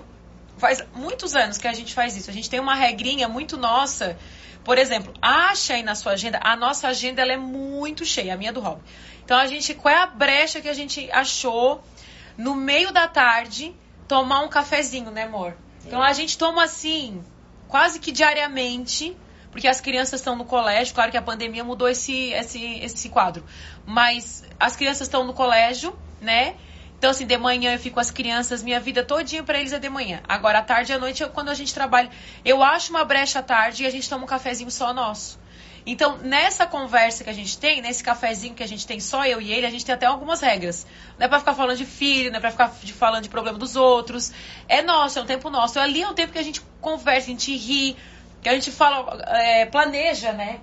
[0.57, 2.29] Faz muitos anos que a gente faz isso.
[2.29, 4.17] A gente tem uma regrinha muito nossa.
[4.63, 6.39] Por exemplo, acha aí na sua agenda.
[6.41, 8.81] A nossa agenda ela é muito cheia, a minha do Rob.
[9.23, 9.73] Então a gente.
[9.73, 11.81] Qual é a brecha que a gente achou
[12.37, 13.73] no meio da tarde
[14.05, 15.55] tomar um cafezinho, né, amor?
[15.85, 17.21] Então a gente toma assim,
[17.75, 19.17] quase que diariamente.
[19.51, 20.93] porque as crianças estão no colégio.
[20.93, 23.43] Claro que a pandemia mudou esse, esse, esse quadro.
[23.85, 26.55] Mas as crianças estão no colégio, né?
[26.97, 29.79] Então, assim, de manhã eu fico com as crianças, minha vida todinha para eles é
[29.79, 30.21] de manhã.
[30.27, 32.09] Agora, à tarde e à noite, quando a gente trabalha,
[32.43, 35.37] eu acho uma brecha à tarde e a gente toma um cafezinho só nosso.
[35.85, 39.39] Então, nessa conversa que a gente tem, nesse cafezinho que a gente tem só eu
[39.39, 40.85] e ele, a gente tem até algumas regras.
[41.17, 43.57] Não é pra ficar falando de filho, não é pra ficar de, falando de problema
[43.57, 44.31] dos outros.
[44.67, 45.79] É nosso, é um tempo nosso.
[45.79, 47.95] Ali é um tempo que a gente conversa, a gente ri,
[48.41, 50.59] que a gente fala, é, planeja, né?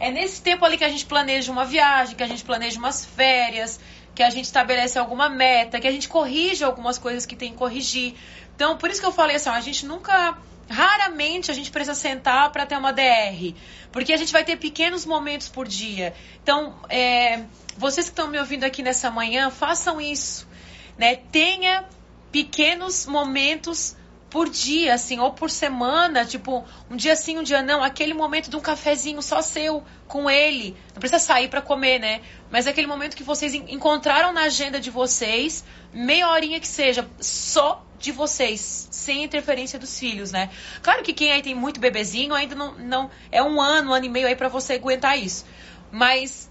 [0.00, 0.08] É.
[0.08, 3.04] é nesse tempo ali que a gente planeja uma viagem, que a gente planeja umas
[3.04, 3.78] férias,
[4.12, 7.58] que a gente estabelece alguma meta, que a gente corrige algumas coisas que tem que
[7.58, 8.14] corrigir.
[8.56, 10.36] Então, por isso que eu falei assim, ó, a gente nunca
[10.68, 13.54] Raramente a gente precisa sentar para ter uma DR,
[13.92, 16.14] porque a gente vai ter pequenos momentos por dia.
[16.42, 17.44] Então, é,
[17.76, 20.48] vocês que estão me ouvindo aqui nessa manhã, façam isso,
[20.96, 21.16] né?
[21.16, 21.84] Tenha
[22.32, 23.96] pequenos momentos
[24.34, 28.50] por dia, assim, ou por semana, tipo, um dia sim, um dia não, aquele momento
[28.50, 30.76] de um cafezinho só seu com ele.
[30.92, 32.20] Não precisa sair para comer, né?
[32.50, 37.86] Mas aquele momento que vocês encontraram na agenda de vocês, meia horinha que seja, só
[37.96, 40.50] de vocês, sem interferência dos filhos, né?
[40.82, 44.06] Claro que quem aí tem muito bebezinho ainda não, não é um ano, um ano
[44.06, 45.46] e meio aí para você aguentar isso.
[45.92, 46.50] Mas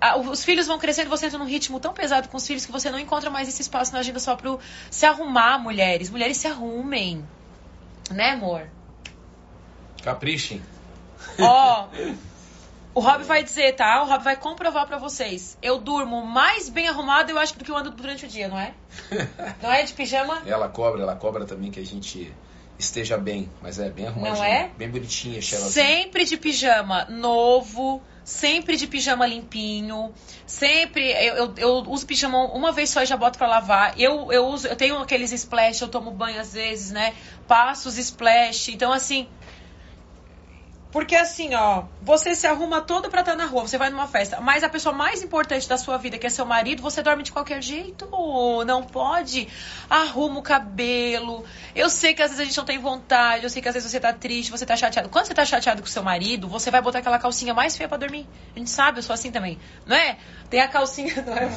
[0.00, 2.72] a, os filhos vão crescendo, você entra num ritmo tão pesado com os filhos que
[2.72, 4.56] você não encontra mais esse espaço na agenda só para
[4.90, 6.10] se arrumar, mulheres.
[6.10, 7.24] Mulheres se arrumem.
[8.10, 8.68] Né, amor?
[10.02, 10.62] Caprichem.
[11.38, 11.88] Ó,
[12.92, 14.02] O Rob vai dizer, tá?
[14.02, 15.56] O Rob vai comprovar para vocês.
[15.62, 18.58] Eu durmo mais bem arrumado, eu acho, do que eu ando durante o dia, não
[18.58, 18.74] é?
[19.62, 20.42] não é de pijama?
[20.44, 22.34] Ela cobra, ela cobra também que a gente
[22.80, 24.36] esteja bem, mas é bem arrumadinha.
[24.36, 24.70] Não é?
[24.76, 25.66] Bem bonitinha, Sheila.
[25.66, 30.12] Sempre de pijama novo, sempre de pijama limpinho,
[30.46, 34.00] sempre eu, eu, eu, uso pijama uma vez só e já boto para lavar.
[34.00, 37.14] Eu, eu uso, eu tenho aqueles splash, eu tomo banho às vezes, né?
[37.46, 38.68] Passo os splash.
[38.68, 39.28] Então assim,
[40.92, 44.40] porque assim, ó, você se arruma todo pra estar na rua, você vai numa festa,
[44.40, 47.30] mas a pessoa mais importante da sua vida, que é seu marido, você dorme de
[47.30, 48.08] qualquer jeito?
[48.66, 49.46] Não pode?
[49.88, 51.44] Arruma o cabelo.
[51.76, 53.88] Eu sei que às vezes a gente não tem vontade, eu sei que às vezes
[53.88, 55.08] você tá triste, você tá chateado.
[55.08, 57.96] Quando você tá chateado com seu marido, você vai botar aquela calcinha mais feia pra
[57.96, 58.26] dormir.
[58.56, 59.60] A gente sabe, eu sou assim também.
[59.86, 60.16] Não é?
[60.48, 61.48] Tem a calcinha, não é?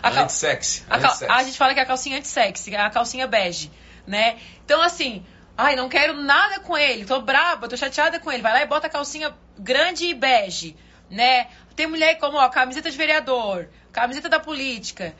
[0.00, 0.24] A cal...
[0.24, 0.84] Anti-sexy.
[0.88, 1.16] A, cal...
[1.28, 3.72] a gente fala que é a calcinha anti-sexy, a calcinha bege,
[4.06, 4.36] né?
[4.64, 5.24] Então, assim,
[5.56, 8.42] Ai, não quero nada com ele, tô braba, tô chateada com ele.
[8.42, 10.76] Vai lá e bota a calcinha grande e bege,
[11.10, 11.48] né?
[11.74, 15.14] Tem mulher como, ó, camiseta de vereador, camiseta da política.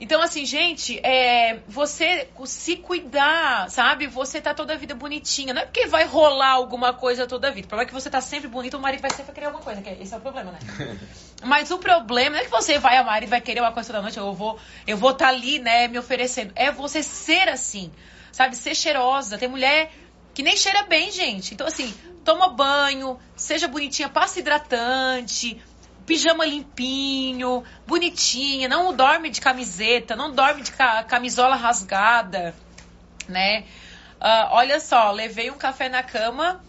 [0.00, 4.06] Então, assim, gente, é, você se cuidar, sabe?
[4.06, 5.52] Você tá toda a vida bonitinha.
[5.52, 7.66] Não é porque vai rolar alguma coisa toda a vida.
[7.66, 9.82] O problema é que você tá sempre bonita, o marido vai sempre querer alguma coisa.
[10.00, 10.58] esse é o problema, né?
[11.42, 14.02] Mas o problema não é que você vai amar e vai querer uma coisa toda
[14.02, 14.18] noite.
[14.18, 16.52] Eu vou eu vou estar tá ali, né, me oferecendo.
[16.54, 17.90] É você ser assim
[18.32, 18.56] sabe?
[18.56, 19.38] Ser cheirosa.
[19.38, 19.90] Tem mulher
[20.34, 21.54] que nem cheira bem, gente.
[21.54, 21.92] Então, assim,
[22.24, 25.60] toma banho, seja bonitinha, passa hidratante,
[26.06, 30.72] pijama limpinho, bonitinha, não dorme de camiseta, não dorme de
[31.06, 32.54] camisola rasgada,
[33.28, 33.64] né?
[34.20, 36.60] Uh, olha só, levei um café na cama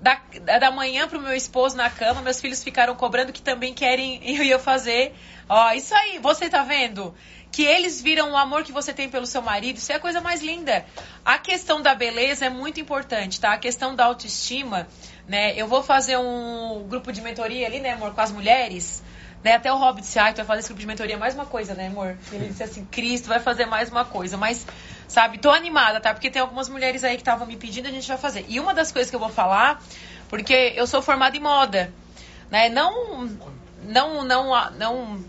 [0.00, 0.20] da,
[0.58, 4.58] da manhã pro meu esposo na cama, meus filhos ficaram cobrando que também querem eu
[4.58, 5.14] fazer.
[5.48, 7.14] Ó, isso aí, você tá vendo?
[7.54, 10.20] Que eles viram o amor que você tem pelo seu marido, isso é a coisa
[10.20, 10.84] mais linda.
[11.24, 13.52] A questão da beleza é muito importante, tá?
[13.52, 14.88] A questão da autoestima,
[15.28, 15.54] né?
[15.56, 19.04] Eu vou fazer um grupo de mentoria ali, né, amor, com as mulheres.
[19.44, 19.52] Né?
[19.52, 21.74] Até o Rob disse, ah, tu vai fazer esse grupo de mentoria mais uma coisa,
[21.74, 22.18] né, amor?
[22.32, 24.36] Ele disse assim, Cristo vai fazer mais uma coisa.
[24.36, 24.66] Mas,
[25.06, 26.12] sabe, tô animada, tá?
[26.12, 28.44] Porque tem algumas mulheres aí que estavam me pedindo, a gente vai fazer.
[28.48, 29.80] E uma das coisas que eu vou falar,
[30.28, 31.92] porque eu sou formada em moda,
[32.50, 32.68] né?
[32.68, 33.28] Não,
[33.84, 35.24] não, não, não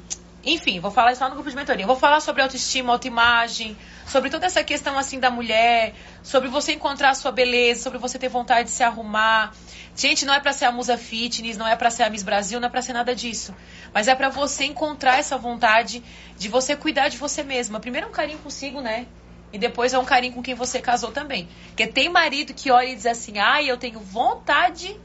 [0.46, 1.88] enfim, vou falar só no grupo de mentoria.
[1.88, 3.76] Vou falar sobre autoestima, autoimagem,
[4.06, 8.20] sobre toda essa questão assim da mulher, sobre você encontrar a sua beleza, sobre você
[8.20, 9.54] ter vontade de se arrumar.
[9.96, 12.60] Gente, não é para ser a musa fitness, não é para ser a Miss Brasil,
[12.60, 13.56] não é para ser nada disso.
[13.91, 16.04] Mas é para você encontrar essa vontade
[16.38, 17.80] de você cuidar de você mesma.
[17.80, 19.08] Primeiro é um carinho consigo, né?
[19.52, 21.48] E depois é um carinho com quem você casou também.
[21.68, 25.00] Porque tem marido que olha e diz assim: "Ai, eu tenho vontade,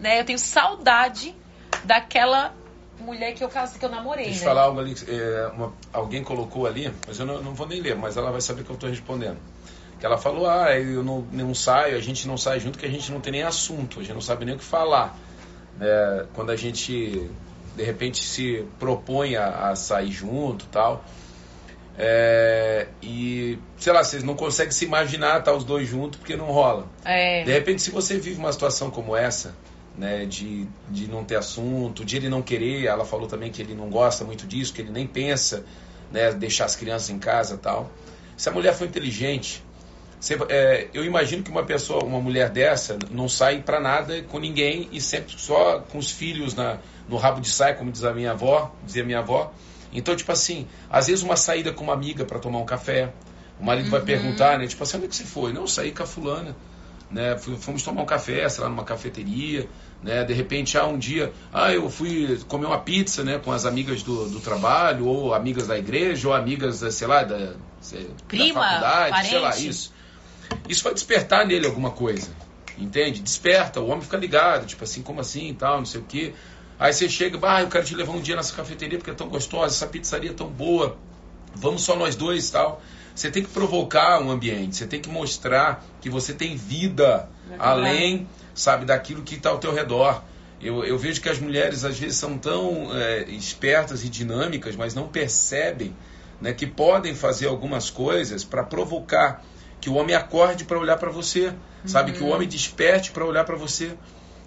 [0.00, 0.18] né?
[0.18, 1.34] Eu tenho saudade
[1.84, 2.52] daquela
[3.00, 4.26] mulher que eu casei, que eu namorei.
[4.26, 4.54] Deixa eu né?
[4.54, 7.96] falar algo ali, é, uma, alguém colocou ali, mas eu não, não, vou nem ler,
[7.96, 9.38] mas ela vai saber que eu estou respondendo.
[9.98, 12.90] Que ela falou, ah, eu não, não saio, a gente não sai junto, que a
[12.90, 15.16] gente não tem nem assunto, a gente não sabe nem o que falar.
[15.80, 17.30] É, quando a gente,
[17.76, 21.04] de repente, se propõe a, a sair junto tal.
[21.98, 26.36] É, e, sei lá, vocês não conseguem se imaginar estar tá, os dois juntos porque
[26.36, 26.86] não rola.
[27.04, 27.42] É.
[27.44, 29.54] De repente, se você vive uma situação como essa,
[29.96, 32.86] né, de, de não ter assunto, de ele não querer.
[32.86, 35.64] Ela falou também que ele não gosta muito disso, que ele nem pensa
[36.12, 37.90] né, deixar as crianças em casa tal.
[38.36, 39.62] Se a mulher for inteligente,
[40.20, 44.38] Você, é, eu imagino que uma pessoa, uma mulher dessa, não sai para nada com
[44.38, 46.78] ninguém e sempre só com os filhos na,
[47.08, 49.52] no rabo de saia, como diz a minha avó, dizia minha avó.
[49.92, 53.12] Então, tipo assim, às vezes uma saída com uma amiga para tomar um café,
[53.58, 53.90] o marido uhum.
[53.90, 54.66] vai perguntar, né?
[54.66, 55.52] Tipo assim, onde é que você foi?
[55.52, 56.54] Não, saí com a fulana.
[57.10, 57.36] Né?
[57.36, 59.68] Fomos tomar um café, sei lá, numa cafeteria.
[60.02, 60.24] Né?
[60.24, 64.02] De repente, ah, um dia, ah, eu fui comer uma pizza né, com as amigas
[64.02, 68.66] do, do trabalho, ou amigas da igreja, ou amigas, sei lá, da, sei, Prima, da
[68.66, 69.28] faculdade, parente.
[69.28, 69.94] sei lá, isso.
[70.68, 72.30] Isso vai despertar nele alguma coisa.
[72.78, 73.22] Entende?
[73.22, 76.34] Desperta, o homem fica ligado, tipo assim, como assim e tal, não sei o quê.
[76.78, 79.28] Aí você chega, ah, eu quero te levar um dia nessa cafeteria porque é tão
[79.28, 80.96] gostosa, essa pizzaria é tão boa,
[81.54, 82.82] vamos só nós dois e tal.
[83.16, 87.56] Você tem que provocar um ambiente, você tem que mostrar que você tem vida é
[87.58, 90.22] além, sabe, daquilo que está ao teu redor.
[90.60, 94.94] Eu, eu, vejo que as mulheres às vezes são tão é, espertas e dinâmicas, mas
[94.94, 95.96] não percebem
[96.42, 99.42] né, que podem fazer algumas coisas para provocar
[99.80, 101.54] que o homem acorde para olhar para você, uhum.
[101.86, 102.34] sabe, que o uhum.
[102.34, 103.94] homem desperte para olhar para você.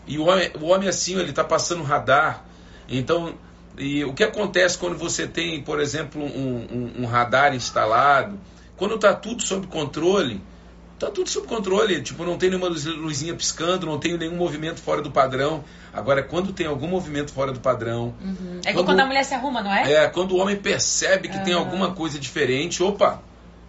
[0.06, 2.46] E o homem, o homem assim, ele está passando radar.
[2.88, 3.34] Então,
[3.80, 8.38] e o que acontece quando você tem, por exemplo, um, um, um radar instalado
[8.80, 10.42] quando está tudo sob controle,
[10.94, 12.02] está tudo sob controle.
[12.02, 15.66] Tipo, não tem nenhuma luzinha piscando, não tem nenhum movimento fora do padrão.
[15.94, 18.16] Agora, quando tem algum movimento fora do padrão.
[18.24, 18.62] Uhum.
[18.66, 19.92] É quando, quando a mulher se arruma, não é?
[19.92, 21.44] É, quando o homem percebe que uhum.
[21.44, 23.22] tem alguma coisa diferente, opa,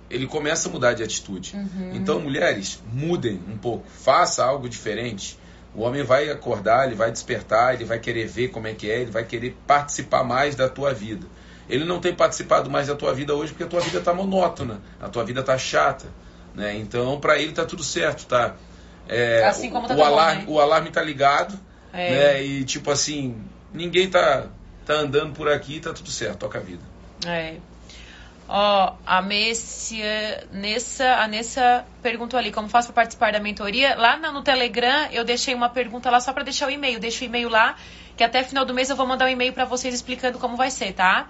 [0.09, 1.57] ele começa a mudar de atitude.
[1.57, 1.91] Uhum.
[1.93, 5.37] Então, mulheres, mudem um pouco, faça algo diferente.
[5.75, 9.01] O homem vai acordar, ele vai despertar, ele vai querer ver como é que é,
[9.01, 11.27] ele vai querer participar mais da tua vida
[11.71, 14.81] ele não tem participado mais da tua vida hoje porque a tua vida está monótona,
[15.01, 16.07] a tua vida está chata.
[16.55, 16.77] Né?
[16.77, 18.57] Então, para ele está tudo certo, tá?
[19.09, 20.57] É, assim como tá o, alarme, bom, né?
[20.59, 21.59] o alarme está ligado,
[21.93, 22.11] é.
[22.11, 22.43] né?
[22.43, 23.43] E tipo assim,
[23.73, 24.47] ninguém tá,
[24.85, 26.83] tá andando por aqui, tá tudo certo, toca a vida.
[27.27, 27.57] É.
[28.53, 33.95] Ó, a Messia, Nessa, a Nessa perguntou ali como faço para participar da mentoria.
[33.95, 36.99] Lá no Telegram eu deixei uma pergunta lá só para deixar o e-mail.
[36.99, 37.77] Deixa o e-mail lá,
[38.17, 40.69] que até final do mês eu vou mandar um e-mail para vocês explicando como vai
[40.69, 41.29] ser, tá?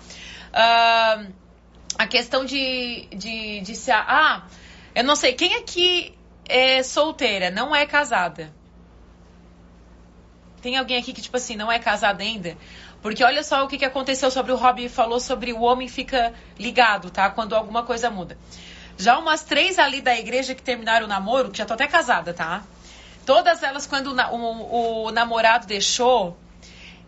[0.48, 1.30] Uh,
[1.98, 3.90] a questão de, de, de se.
[3.92, 4.44] Ah,
[4.94, 5.34] eu não sei.
[5.34, 6.16] Quem aqui
[6.48, 8.50] é solteira, não é casada?
[10.62, 12.56] Tem alguém aqui que, tipo assim, não é casada ainda?
[13.02, 16.34] Porque olha só o que, que aconteceu sobre o Rob falou sobre o homem fica
[16.58, 17.30] ligado, tá?
[17.30, 18.36] Quando alguma coisa muda.
[18.98, 22.34] Já umas três ali da igreja que terminaram o namoro, que já tô até casada,
[22.34, 22.62] tá?
[23.24, 26.36] Todas elas, quando o, o, o namorado deixou,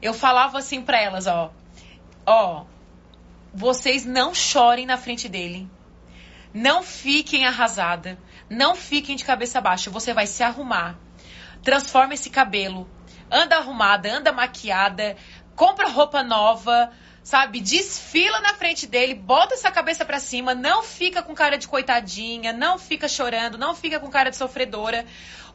[0.00, 1.52] eu falava assim pra elas, ó.
[2.24, 2.64] Ó,
[3.52, 5.68] vocês não chorem na frente dele.
[6.54, 8.18] Não fiquem arrasada.
[8.48, 9.90] Não fiquem de cabeça baixa.
[9.90, 10.96] Você vai se arrumar.
[11.62, 12.88] Transforma esse cabelo.
[13.30, 15.16] Anda arrumada, anda maquiada,
[15.54, 16.90] compra roupa nova,
[17.22, 17.60] sabe?
[17.60, 22.52] Desfila na frente dele, bota essa cabeça para cima, não fica com cara de coitadinha,
[22.52, 25.06] não fica chorando, não fica com cara de sofredora,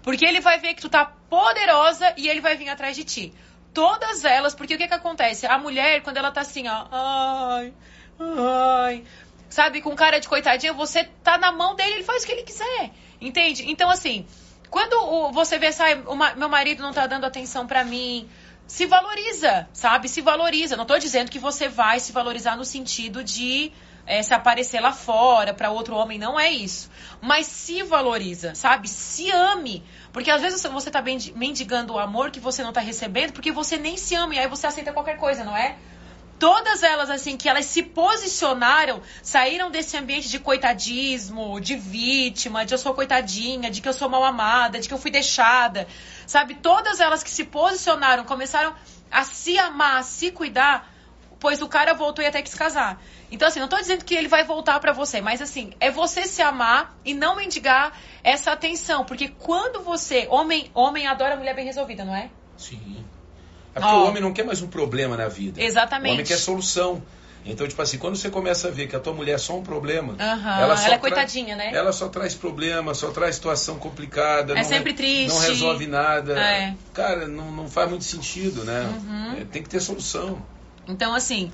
[0.01, 3.33] porque ele vai ver que tu tá poderosa e ele vai vir atrás de ti.
[3.73, 5.45] Todas elas, porque o que que acontece?
[5.45, 7.73] A mulher, quando ela tá assim, ó, ai,
[8.19, 9.03] ai,
[9.49, 12.43] sabe, com cara de coitadinha, você tá na mão dele, ele faz o que ele
[12.43, 12.91] quiser,
[13.21, 13.69] entende?
[13.69, 14.25] Então, assim,
[14.69, 16.01] quando você vê, sai,
[16.35, 18.27] meu marido não tá dando atenção para mim,
[18.67, 20.09] se valoriza, sabe?
[20.09, 20.75] Se valoriza.
[20.75, 23.71] Não estou dizendo que você vai se valorizar no sentido de
[24.05, 26.89] é, se aparecer lá fora para outro homem, não é isso.
[27.21, 28.87] Mas se valoriza, sabe?
[28.87, 29.83] Se ame.
[30.11, 33.77] Porque às vezes você está mendigando o amor que você não está recebendo porque você
[33.77, 35.77] nem se ama e aí você aceita qualquer coisa, não é?
[36.39, 42.73] Todas elas, assim, que elas se posicionaram, saíram desse ambiente de coitadismo, de vítima, de
[42.73, 45.87] eu sou coitadinha, de que eu sou mal amada, de que eu fui deixada,
[46.25, 46.55] sabe?
[46.55, 48.73] Todas elas que se posicionaram, começaram
[49.11, 50.93] a se amar, a se cuidar,
[51.39, 53.01] pois o cara voltou e até que se casar.
[53.31, 56.23] Então, assim, não tô dizendo que ele vai voltar para você, mas assim, é você
[56.23, 59.03] se amar e não mendigar essa atenção.
[59.03, 60.27] Porque quando você.
[60.29, 62.29] Homem, homem adora mulher bem resolvida, não é?
[62.57, 63.05] Sim.
[63.77, 63.99] É porque oh.
[63.99, 65.61] o homem não quer mais um problema na vida.
[65.61, 66.09] Exatamente.
[66.09, 67.03] O homem quer solução.
[67.45, 69.63] Então, tipo assim, quando você começa a ver que a tua mulher é só um
[69.63, 71.71] problema, uhum, ela, ela é coitadinha, né?
[71.73, 74.57] Ela só traz problema, só traz situação complicada.
[74.57, 75.29] É sempre triste.
[75.29, 76.37] Não resolve nada.
[76.37, 76.75] É.
[76.93, 78.81] Cara, não, não faz muito sentido, né?
[78.81, 79.41] Uhum.
[79.41, 80.41] É, tem que ter solução.
[80.87, 81.51] Então, assim,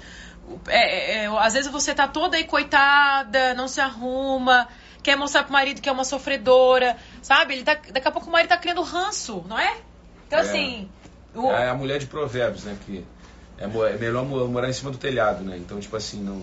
[0.68, 4.68] é, é, é, às vezes você tá toda aí coitada, não se arruma,
[5.04, 7.54] quer mostrar pro marido que é uma sofredora, sabe?
[7.54, 9.78] Ele tá, daqui a pouco o marido tá criando ranço, não é?
[10.26, 10.90] Então, assim
[11.36, 11.52] o...
[11.52, 12.78] É a mulher de provérbios, né?
[12.86, 13.06] Que
[13.58, 15.58] é, é melhor morar em cima do telhado, né?
[15.58, 16.42] Então, tipo assim, não...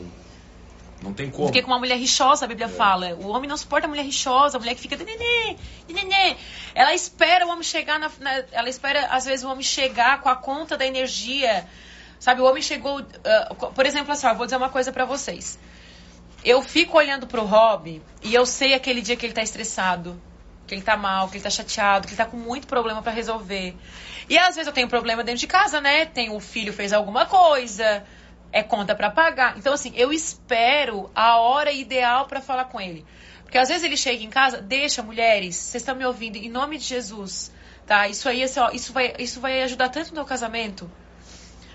[1.02, 1.46] Não tem como.
[1.46, 2.68] Porque com uma mulher rixosa, a Bíblia é.
[2.68, 3.14] fala.
[3.14, 4.96] O homem não suporta a mulher rixosa, a mulher que fica.
[4.96, 5.56] Nenê,
[5.88, 6.36] nenê.
[6.74, 10.28] Ela espera o homem chegar na, na, Ela espera, às vezes, o homem chegar com
[10.28, 11.66] a conta da energia.
[12.18, 13.00] Sabe, o homem chegou.
[13.00, 15.58] Uh, por exemplo, assim, ó, vou dizer uma coisa para vocês.
[16.44, 20.20] Eu fico olhando pro Rob E eu sei aquele dia que ele tá estressado,
[20.66, 23.12] que ele tá mal, que ele tá chateado, que ele tá com muito problema para
[23.12, 23.74] resolver.
[24.30, 26.06] E às vezes eu tenho problema dentro de casa, né?
[26.06, 28.04] Tem o filho fez alguma coisa,
[28.52, 29.58] é conta para pagar.
[29.58, 33.04] Então assim, eu espero a hora ideal para falar com ele.
[33.42, 36.78] Porque às vezes ele chega em casa, deixa mulheres, vocês estão me ouvindo em nome
[36.78, 37.52] de Jesus,
[37.84, 38.06] tá?
[38.06, 40.88] Isso aí assim, ó, isso vai isso vai ajudar tanto no meu casamento.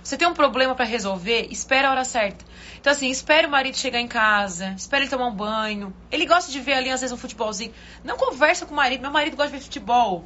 [0.01, 2.45] Você tem um problema para resolver, espera a hora certa.
[2.79, 5.93] Então, assim, espere o marido chegar em casa, espere ele tomar um banho.
[6.11, 7.73] Ele gosta de ver ali, às vezes, um futebolzinho.
[8.03, 9.01] Não conversa com o marido.
[9.01, 10.23] Meu marido gosta de ver futebol.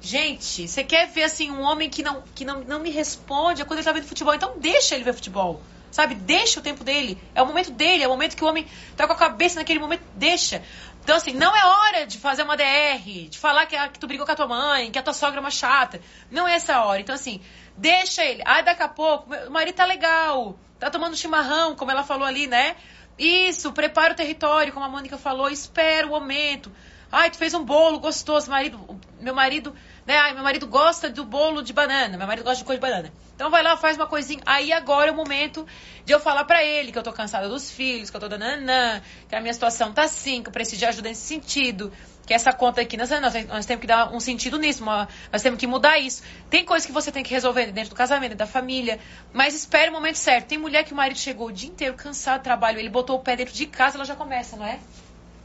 [0.00, 3.78] Gente, você quer ver, assim, um homem que não, que não, não me responde quando
[3.78, 4.34] ele tá vendo futebol.
[4.34, 5.60] Então, deixa ele ver futebol.
[5.90, 6.14] Sabe?
[6.14, 7.18] Deixa o tempo dele.
[7.34, 9.78] É o momento dele, é o momento que o homem tá com a cabeça naquele
[9.78, 10.02] momento.
[10.14, 10.62] Deixa.
[11.02, 14.26] Então, assim, não é hora de fazer uma DR, de falar que, que tu brigou
[14.26, 16.00] com a tua mãe, que a tua sogra é uma chata.
[16.30, 17.00] Não é essa hora.
[17.00, 17.40] Então, assim,
[17.78, 18.42] Deixa ele.
[18.44, 20.58] Ai, daqui a pouco, o marido tá legal.
[20.80, 22.74] Tá tomando chimarrão, como ela falou ali, né?
[23.16, 26.72] Isso, prepara o território, como a Mônica falou, espera o momento.
[27.10, 29.74] Ai, tu fez um bolo gostoso, marido, meu marido,
[30.06, 30.16] né?
[30.16, 33.12] Ai, meu marido gosta do bolo de banana, meu marido gosta de coisa de banana.
[33.34, 34.40] Então vai lá, faz uma coisinha.
[34.44, 35.66] Aí agora é o momento
[36.04, 39.00] de eu falar para ele que eu tô cansada dos filhos, que eu tô dananã,
[39.28, 41.92] que a minha situação tá assim, que eu preciso de ajuda nesse sentido
[42.28, 45.40] que essa conta aqui, nós, nós, nós temos que dar um sentido nisso, uma, nós
[45.40, 46.22] temos que mudar isso.
[46.50, 49.00] Tem coisas que você tem que resolver dentro do casamento, da família,
[49.32, 50.48] mas espere o momento certo.
[50.48, 53.20] Tem mulher que o marido chegou o dia inteiro cansado do trabalho, ele botou o
[53.20, 54.78] pé dentro de casa, ela já começa, não é?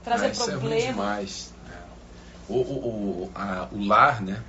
[0.03, 0.75] Trazer ah, problema.
[0.75, 1.49] É demais.
[1.51, 1.52] É.
[2.49, 4.41] O, o, o, a, o lar, né?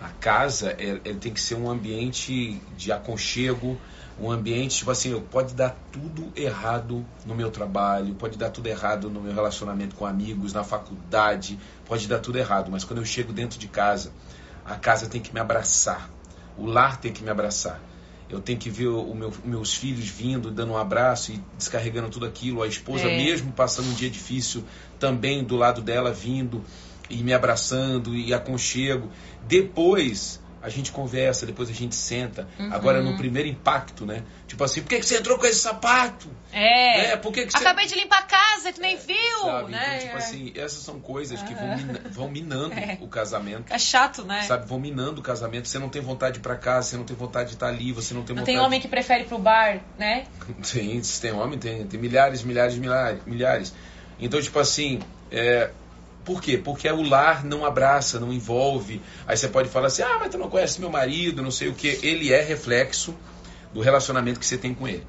[0.00, 3.78] A casa, ele, ele tem que ser um ambiente de aconchego,
[4.18, 9.10] um ambiente, tipo assim, pode dar tudo errado no meu trabalho, pode dar tudo errado
[9.10, 13.32] no meu relacionamento com amigos, na faculdade, pode dar tudo errado, mas quando eu chego
[13.32, 14.12] dentro de casa,
[14.64, 16.08] a casa tem que me abraçar,
[16.56, 17.80] o lar tem que me abraçar.
[18.28, 22.24] Eu tenho que ver o meu, meus filhos vindo, dando um abraço e descarregando tudo
[22.24, 23.16] aquilo, a esposa é.
[23.16, 24.64] mesmo passando um dia difícil,
[24.98, 26.64] também do lado dela vindo
[27.14, 29.10] e me abraçando e aconchego.
[29.46, 32.48] Depois a gente conversa, depois a gente senta.
[32.58, 32.72] Uhum.
[32.72, 34.22] Agora, no primeiro impacto, né?
[34.46, 36.26] Tipo assim, por que, que você entrou com esse sapato?
[36.50, 37.12] É.
[37.12, 37.58] é por que que você...
[37.58, 39.72] Acabei de limpar a casa, tu nem viu, sabe?
[39.72, 39.86] né?
[39.86, 40.18] Então, tipo é.
[40.18, 42.96] assim, essas são coisas que vão, mina, vão minando é.
[43.02, 43.70] o casamento.
[43.70, 44.40] É chato, né?
[44.44, 45.68] Sabe, vão minando o casamento.
[45.68, 47.92] Você não tem vontade de ir pra casa, você não tem vontade de estar ali,
[47.92, 48.56] você não tem não vontade...
[48.56, 50.24] tem homem que prefere ir pro bar, né?
[50.72, 53.74] Tem, tem homem, tem, tem milhares, milhares, milhares, milhares.
[54.18, 55.00] Então, tipo assim,
[55.30, 55.70] é,
[56.24, 56.56] por quê?
[56.56, 59.00] Porque o lar não abraça, não envolve.
[59.26, 61.74] Aí você pode falar assim: ah, mas tu não conhece meu marido, não sei o
[61.74, 62.00] que.
[62.02, 63.14] Ele é reflexo
[63.72, 65.06] do relacionamento que você tem com ele.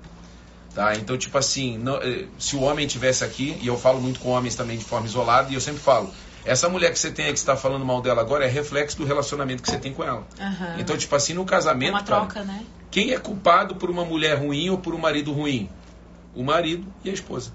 [0.73, 0.93] Tá?
[0.95, 4.29] Então, tipo assim, não, eh, se o homem tivesse aqui, e eu falo muito com
[4.29, 6.13] homens também de forma isolada, e eu sempre falo:
[6.43, 9.05] essa mulher que você tem aí que está falando mal dela agora é reflexo do
[9.05, 10.27] relacionamento que você tem com ela.
[10.37, 10.79] Uhum.
[10.79, 11.89] Então, tipo assim, no casamento.
[11.89, 12.65] É uma troca, cara, né?
[12.91, 15.69] Quem é culpado por uma mulher ruim ou por um marido ruim?
[16.35, 17.51] O marido e a esposa.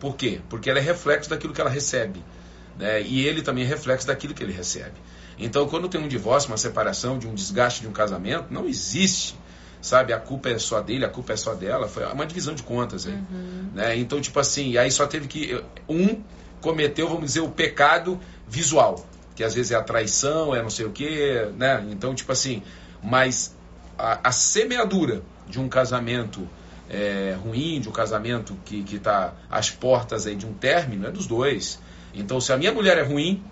[0.00, 0.40] Por quê?
[0.48, 2.22] Porque ela é reflexo daquilo que ela recebe.
[2.78, 3.02] Né?
[3.02, 4.94] E ele também é reflexo daquilo que ele recebe.
[5.38, 9.34] Então, quando tem um divórcio, uma separação, de um desgaste de um casamento, não existe,
[9.80, 10.12] sabe?
[10.12, 11.88] A culpa é só dele, a culpa é só dela.
[11.88, 13.14] Foi uma divisão de contas aí.
[13.14, 13.70] Uhum.
[13.74, 13.96] Né?
[13.96, 15.62] Então, tipo assim, aí só teve que.
[15.88, 16.22] Um
[16.60, 19.04] cometeu, vamos dizer, o pecado visual,
[19.34, 21.84] que às vezes é a traição, é não sei o quê, né?
[21.90, 22.62] Então, tipo assim,
[23.02, 23.56] mas
[23.98, 26.48] a, a semeadura de um casamento
[26.88, 31.26] é, ruim, de um casamento que está às portas aí de um término, é dos
[31.26, 31.80] dois.
[32.14, 33.42] Então, se a minha mulher é ruim,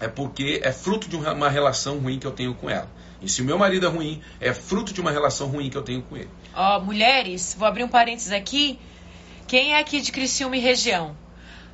[0.00, 2.88] é porque é fruto de uma relação ruim que eu tenho com ela.
[3.22, 5.82] E se o meu marido é ruim, é fruto de uma relação ruim que eu
[5.82, 6.30] tenho com ele.
[6.54, 8.78] Ó, oh, mulheres, vou abrir um parênteses aqui.
[9.46, 11.14] Quem é aqui de Criciúma e região?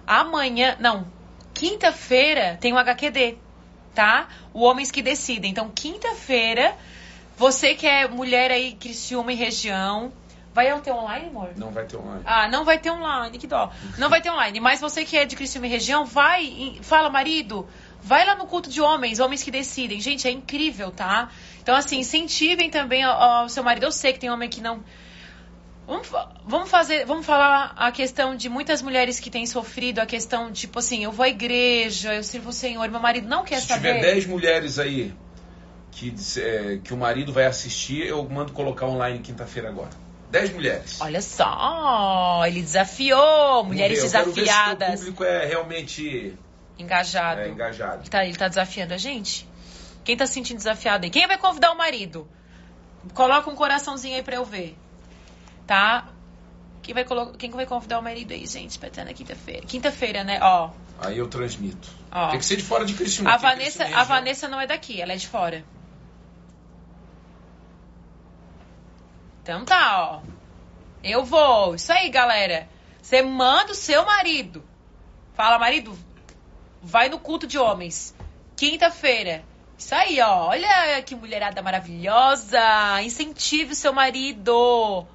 [0.07, 1.07] Amanhã, não,
[1.55, 3.37] quinta-feira tem o HQD,
[3.95, 4.29] tá?
[4.53, 5.51] O Homens que Decidem.
[5.51, 6.75] Então, quinta-feira,
[7.37, 10.13] você que é mulher aí, Criciúma e região,
[10.57, 11.51] Vai ter online, amor?
[11.55, 12.23] Não vai ter online.
[12.25, 13.71] Ah, não vai ter online, que dó.
[13.99, 14.59] Não vai ter online.
[14.59, 17.69] Mas você que é de Criciúma e região, vai, fala, marido,
[18.03, 20.01] vai lá no culto de homens, homens que decidem.
[20.01, 21.29] Gente, é incrível, tá?
[21.61, 23.85] Então, assim, incentivem também o seu marido.
[23.85, 24.83] Eu sei que tem homem que não.
[25.87, 26.09] Vamos,
[26.47, 30.79] vamos fazer, vamos falar a questão de muitas mulheres que têm sofrido a questão, tipo
[30.79, 33.93] assim, eu vou à igreja, eu sirvo o Senhor, meu marido não quer Se saber.
[33.93, 35.15] Se tiver 10 mulheres aí
[35.91, 40.06] que, é, que o marido vai assistir, eu mando colocar online quinta-feira agora.
[40.31, 41.01] 10 mulheres.
[41.01, 45.01] Olha só, ele desafiou mulheres desafiadas.
[45.01, 46.37] o público é realmente
[46.79, 47.41] engajado.
[47.41, 48.03] É, engajado.
[48.03, 49.49] Ele tá, ele tá desafiando a gente?
[50.05, 51.11] Quem tá se sentindo desafiado aí?
[51.11, 52.29] Quem vai convidar o marido?
[53.15, 54.77] Coloca um coraçãozinho aí pra eu ver.
[55.67, 56.09] Tá?
[56.83, 57.05] Quem vai.
[57.39, 58.79] Quem vai convidar o marido aí, gente?
[58.79, 59.67] Pra estar na quinta-feira.
[59.67, 60.39] Quinta-feira, né?
[60.41, 60.71] Ó.
[61.01, 61.89] Aí eu transmito.
[62.11, 62.31] Ó.
[62.31, 63.33] Tem que ser de fora de Criciúma.
[63.33, 65.65] A Vanessa, a Vanessa não é daqui, ela é de fora.
[69.47, 70.21] Então tá, ó.
[71.05, 71.77] Eu vou.
[71.77, 72.69] Isso aí, galera.
[73.01, 74.65] Você manda o seu marido
[75.37, 75.97] Fala, marido,
[76.83, 78.15] vai no culto de homens.
[78.57, 79.45] Quinta-feira.
[79.77, 80.47] Isso aí, ó.
[80.47, 82.59] Olha que mulherada maravilhosa.
[83.03, 85.07] Incentive o seu marido.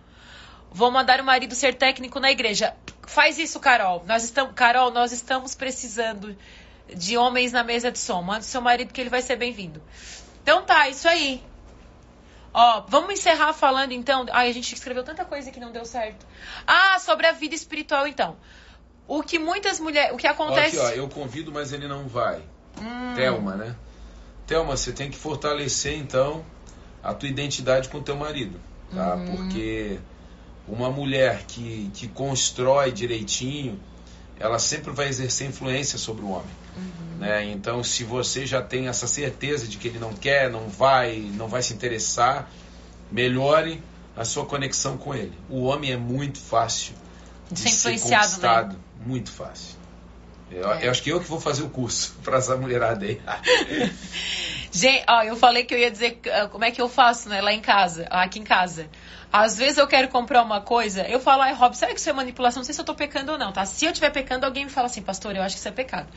[0.71, 2.75] Vou mandar o marido ser técnico na igreja.
[3.07, 4.03] Faz isso, Carol.
[4.05, 6.37] Nós estamos, Carol, nós estamos precisando
[6.95, 8.21] de homens na mesa de som.
[8.21, 9.81] Manda o seu marido que ele vai ser bem-vindo.
[10.43, 11.43] Então tá, isso aí.
[12.53, 14.25] Ó, vamos encerrar falando então.
[14.31, 16.25] Ai, a gente escreveu tanta coisa que não deu certo.
[16.67, 18.35] Ah, sobre a vida espiritual então.
[19.07, 20.79] O que muitas mulheres, o que acontece?
[20.79, 22.41] Aqui, ó, eu convido, mas ele não vai.
[22.79, 23.13] Hum.
[23.15, 23.75] Thelma, né?
[24.47, 26.45] Thelma, você tem que fortalecer então
[27.03, 28.59] a tua identidade com o teu marido,
[28.93, 29.15] tá?
[29.15, 29.35] Uhum.
[29.35, 29.99] Porque
[30.67, 33.79] uma mulher que, que constrói direitinho,
[34.39, 36.60] ela sempre vai exercer influência sobre o homem.
[36.75, 37.19] Uhum.
[37.19, 37.45] Né?
[37.51, 41.47] Então, se você já tem essa certeza de que ele não quer, não vai, não
[41.47, 42.49] vai se interessar,
[43.11, 43.83] melhore
[44.15, 45.33] a sua conexão com ele.
[45.49, 46.93] O homem é muito fácil
[47.49, 48.79] de ser, ser conquistado, né?
[49.05, 49.75] muito fácil.
[50.49, 50.85] Eu, é.
[50.85, 53.21] eu, acho que eu que vou fazer o curso para essa mulherada aí.
[54.71, 57.41] Gente, ó, eu falei que eu ia dizer ah, como é que eu faço, né,
[57.41, 58.89] lá em casa, aqui em casa.
[59.31, 62.13] Às vezes eu quero comprar uma coisa, eu falo, ai, Rob, será que isso é
[62.13, 62.59] manipulação?
[62.59, 63.65] Não sei se eu tô pecando ou não, tá?
[63.65, 66.09] Se eu estiver pecando, alguém me fala assim, pastor, eu acho que isso é pecado.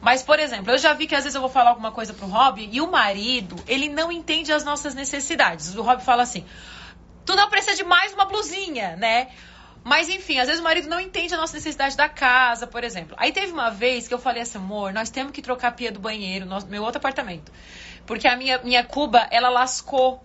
[0.00, 2.26] Mas, por exemplo, eu já vi que às vezes eu vou falar alguma coisa pro
[2.26, 5.76] Rob e o marido, ele não entende as nossas necessidades.
[5.76, 6.46] O Rob fala assim,
[7.26, 9.28] tu não precisa de mais uma blusinha, né?
[9.84, 13.16] Mas enfim, às vezes o marido não entende a nossa necessidade da casa, por exemplo.
[13.18, 15.90] Aí teve uma vez que eu falei assim, amor, nós temos que trocar a pia
[15.90, 17.50] do banheiro no meu outro apartamento.
[18.06, 20.22] Porque a minha, minha cuba, ela lascou.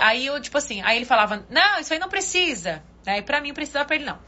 [0.00, 2.82] Aí eu, tipo assim, aí ele falava, não, isso aí não precisa.
[3.06, 4.18] Aí pra mim precisava pra ele não.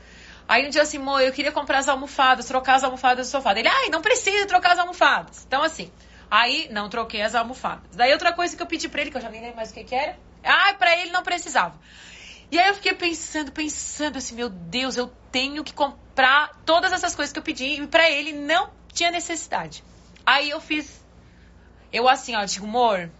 [0.46, 3.52] Aí um dia assim, amor, eu queria comprar as almofadas, trocar as almofadas do sofá.
[3.58, 5.44] Ele, ai, não precisa trocar as almofadas.
[5.46, 5.90] Então assim,
[6.30, 7.96] aí não troquei as almofadas.
[7.96, 9.74] Daí outra coisa que eu pedi pra ele, que eu já nem lembro mais o
[9.74, 10.16] que que era.
[10.42, 11.78] Ah, pra ele não precisava.
[12.50, 17.16] E aí eu fiquei pensando, pensando assim, meu Deus, eu tenho que comprar todas essas
[17.16, 19.82] coisas que eu pedi e para ele não tinha necessidade.
[20.24, 21.02] Aí eu fiz,
[21.92, 23.10] eu assim, ó, digo, amor,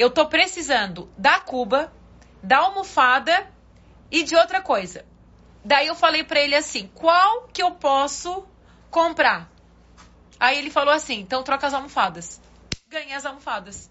[0.00, 1.92] eu tô precisando da cuba,
[2.42, 3.46] da almofada
[4.10, 5.04] e de outra coisa.
[5.62, 8.46] Daí eu falei para ele assim, qual que eu posso
[8.90, 9.50] comprar?
[10.38, 12.40] Aí ele falou assim, então troca as almofadas.
[12.88, 13.90] Ganhei as almofadas.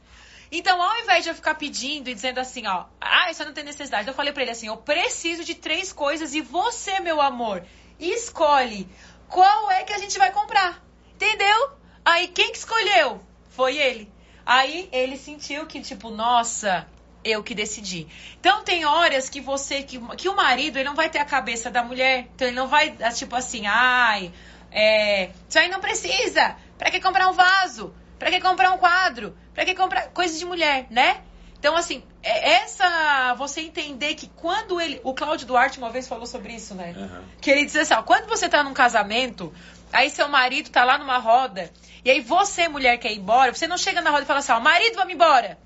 [0.52, 3.64] Então, ao invés de eu ficar pedindo e dizendo assim, ó, ah, isso não tem
[3.64, 7.64] necessidade, eu falei para ele assim, eu preciso de três coisas e você, meu amor,
[8.00, 8.90] escolhe
[9.28, 10.84] qual é que a gente vai comprar.
[11.14, 11.72] Entendeu?
[12.04, 13.24] Aí quem que escolheu?
[13.52, 14.12] Foi ele.
[14.50, 16.88] Aí ele sentiu que tipo, nossa,
[17.24, 18.08] eu que decidi.
[18.40, 21.70] Então tem horas que você que, que o marido ele não vai ter a cabeça
[21.70, 24.34] da mulher, então ele não vai tipo assim, ai,
[24.72, 26.56] é, isso aí não precisa.
[26.80, 27.94] Para que comprar um vaso?
[28.18, 29.38] Para que comprar um quadro?
[29.54, 31.22] Para que comprar coisas de mulher, né?
[31.60, 33.36] Então, assim, é essa.
[33.38, 35.00] Você entender que quando ele.
[35.04, 36.96] O Cláudio Duarte uma vez falou sobre isso, né?
[36.98, 37.24] Uhum.
[37.42, 39.54] Que ele diz assim: ó, quando você tá num casamento,
[39.92, 41.72] aí seu marido tá lá numa roda,
[42.04, 44.52] e aí você, mulher, quer ir embora, você não chega na roda e fala assim:
[44.52, 45.58] ó, marido, vamos embora.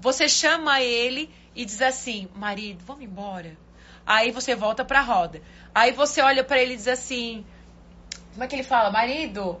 [0.00, 3.56] Você chama ele e diz assim: marido, vamos embora.
[4.06, 5.42] Aí você volta pra roda.
[5.74, 7.44] Aí você olha para ele e diz assim:
[8.32, 8.90] como é que ele fala?
[8.90, 9.60] Marido,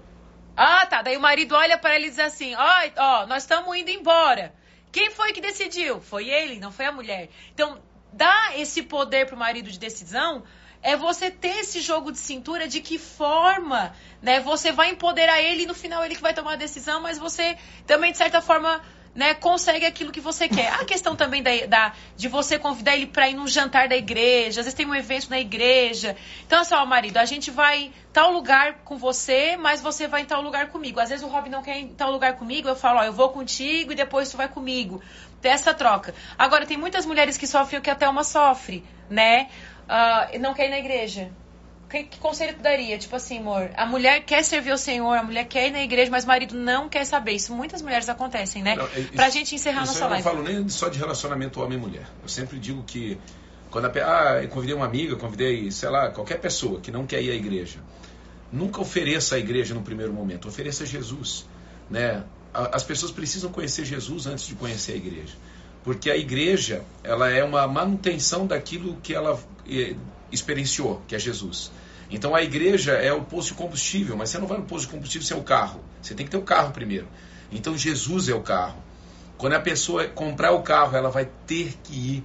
[0.56, 1.02] ah, tá.
[1.02, 4.54] Daí o marido olha para ele e diz assim: ó, ó, nós estamos indo embora.
[4.90, 6.00] Quem foi que decidiu?
[6.00, 7.28] Foi ele, não foi a mulher.
[7.52, 7.80] Então,
[8.12, 10.42] dar esse poder pro marido de decisão
[10.82, 14.40] é você ter esse jogo de cintura de que forma, né?
[14.40, 17.56] Você vai empoderar ele e no final ele que vai tomar a decisão, mas você
[17.86, 18.80] também, de certa forma,
[19.18, 20.72] né, consegue aquilo que você quer.
[20.74, 24.60] A questão também da, da de você convidar ele para ir num jantar da igreja,
[24.60, 26.14] às vezes tem um evento na igreja.
[26.46, 30.24] Então, assim, ó, marido, a gente vai tal lugar com você, mas você vai em
[30.24, 31.00] tal lugar comigo.
[31.00, 33.12] Às vezes o Rob não quer ir em tal lugar comigo, eu falo, ó, eu
[33.12, 35.02] vou contigo e depois tu vai comigo.
[35.40, 36.14] Tem essa troca.
[36.38, 39.48] Agora, tem muitas mulheres que sofrem o que até uma sofre, né?
[39.88, 41.30] Uh, não quer ir na igreja
[41.88, 42.98] que, que, conselho tu daria?
[42.98, 46.10] Tipo assim, amor, a mulher quer servir o Senhor, a mulher quer ir na igreja,
[46.10, 47.32] mas o marido não quer saber.
[47.32, 48.76] Isso muitas mulheres acontecem, né?
[48.76, 50.26] Não, é, isso, pra gente encerrar nossa eu live.
[50.26, 52.06] Eu não falo nem só de relacionamento homem e mulher.
[52.22, 53.18] Eu sempre digo que
[53.70, 57.22] quando a, ah, eu convidei uma amiga, convidei, sei lá, qualquer pessoa que não quer
[57.22, 57.78] ir à igreja.
[58.52, 61.46] Nunca ofereça a igreja no primeiro momento, ofereça Jesus,
[61.90, 62.24] né?
[62.52, 65.34] As pessoas precisam conhecer Jesus antes de conhecer a igreja.
[65.84, 69.38] Porque a igreja, ela é uma manutenção daquilo que ela
[70.32, 71.70] experienciou, que é Jesus.
[72.10, 74.92] Então a igreja é o posto de combustível, mas você não vai no posto de
[74.92, 75.80] combustível sem o carro.
[76.00, 77.06] Você tem que ter o carro primeiro.
[77.52, 78.82] Então Jesus é o carro.
[79.36, 82.24] Quando a pessoa comprar o carro, ela vai ter que ir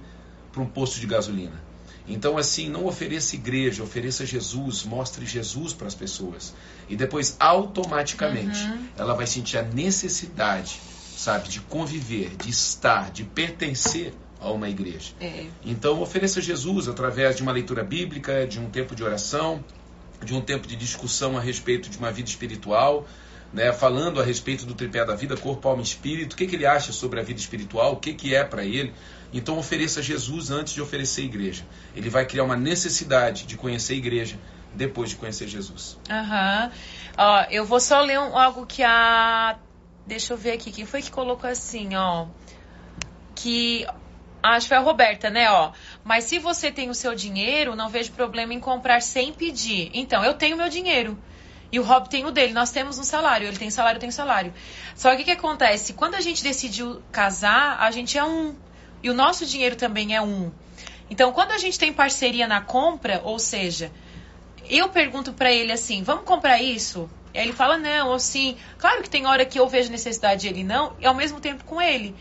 [0.50, 1.62] para um posto de gasolina.
[2.06, 6.52] Então, assim, não ofereça igreja, ofereça Jesus, mostre Jesus para as pessoas.
[6.88, 8.88] E depois, automaticamente, uhum.
[8.98, 10.78] ela vai sentir a necessidade,
[11.16, 15.12] sabe, de conviver, de estar, de pertencer a uma igreja.
[15.20, 15.46] É.
[15.64, 19.64] Então, ofereça Jesus através de uma leitura bíblica, de um tempo de oração,
[20.22, 23.06] de um tempo de discussão a respeito de uma vida espiritual,
[23.52, 26.56] né, falando a respeito do tripé da vida, corpo, alma e espírito, o que, que
[26.56, 28.92] ele acha sobre a vida espiritual, o que, que é para ele.
[29.32, 31.64] Então ofereça Jesus antes de oferecer a igreja.
[31.94, 34.38] Ele vai criar uma necessidade de conhecer a igreja
[34.74, 35.98] depois de conhecer Jesus.
[36.10, 36.70] Aham.
[37.16, 39.56] Ó, eu vou só ler um, algo que a.
[40.06, 40.70] Deixa eu ver aqui.
[40.70, 42.26] Quem foi que colocou assim, ó?
[43.34, 43.86] Que.
[44.44, 45.50] Acho que foi a Roberta, né?
[45.50, 45.72] Ó.
[46.04, 49.90] Mas se você tem o seu dinheiro, não vejo problema em comprar sem pedir.
[49.94, 51.18] Então, eu tenho meu dinheiro.
[51.72, 52.52] E o Rob tem o dele.
[52.52, 53.48] Nós temos um salário.
[53.48, 54.52] Ele tem salário, eu tenho salário.
[54.94, 55.94] Só que o que, que acontece?
[55.94, 58.54] Quando a gente decidiu casar, a gente é um.
[59.02, 60.52] E o nosso dinheiro também é um.
[61.08, 63.90] Então, quando a gente tem parceria na compra, ou seja,
[64.68, 67.08] eu pergunto para ele assim: vamos comprar isso?
[67.32, 68.58] E aí ele fala não, ou sim.
[68.76, 71.64] Claro que tem hora que eu vejo necessidade e ele não, e ao mesmo tempo
[71.64, 72.14] com ele.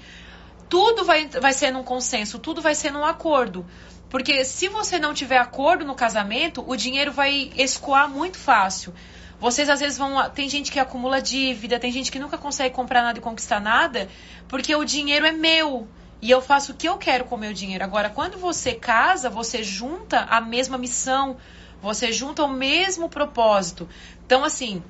[0.70, 3.66] Tudo vai, vai ser num consenso, tudo vai ser num acordo.
[4.09, 8.93] Porque se você não tiver acordo no casamento, o dinheiro vai escoar muito fácil.
[9.39, 10.30] Vocês às vezes vão.
[10.30, 14.07] Tem gente que acumula dívida, tem gente que nunca consegue comprar nada e conquistar nada,
[14.47, 15.88] porque o dinheiro é meu.
[16.22, 17.84] E eu faço o que eu quero com o meu dinheiro.
[17.84, 21.36] Agora, quando você casa, você junta a mesma missão,
[21.82, 23.89] você junta o mesmo propósito.
[24.26, 24.82] Então, assim,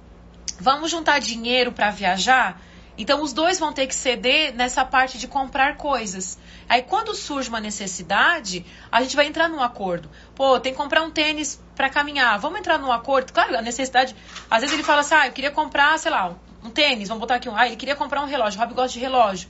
[0.59, 2.61] vamos juntar dinheiro para viajar?
[2.98, 6.38] Então, os dois vão ter que ceder nessa parte de comprar coisas.
[6.70, 10.10] Aí, quando surge uma necessidade, a gente vai entrar num acordo.
[10.36, 12.38] Pô, tem que comprar um tênis para caminhar.
[12.39, 13.34] Vamos entrar num acordo?
[13.34, 14.16] Claro, a necessidade.
[14.50, 17.08] Às vezes ele fala assim, ah, eu queria comprar, sei lá, um tênis.
[17.08, 17.56] Vamos botar aqui um.
[17.56, 18.60] Ah, ele queria comprar um relógio.
[18.60, 19.50] O Rob gosta de relógio.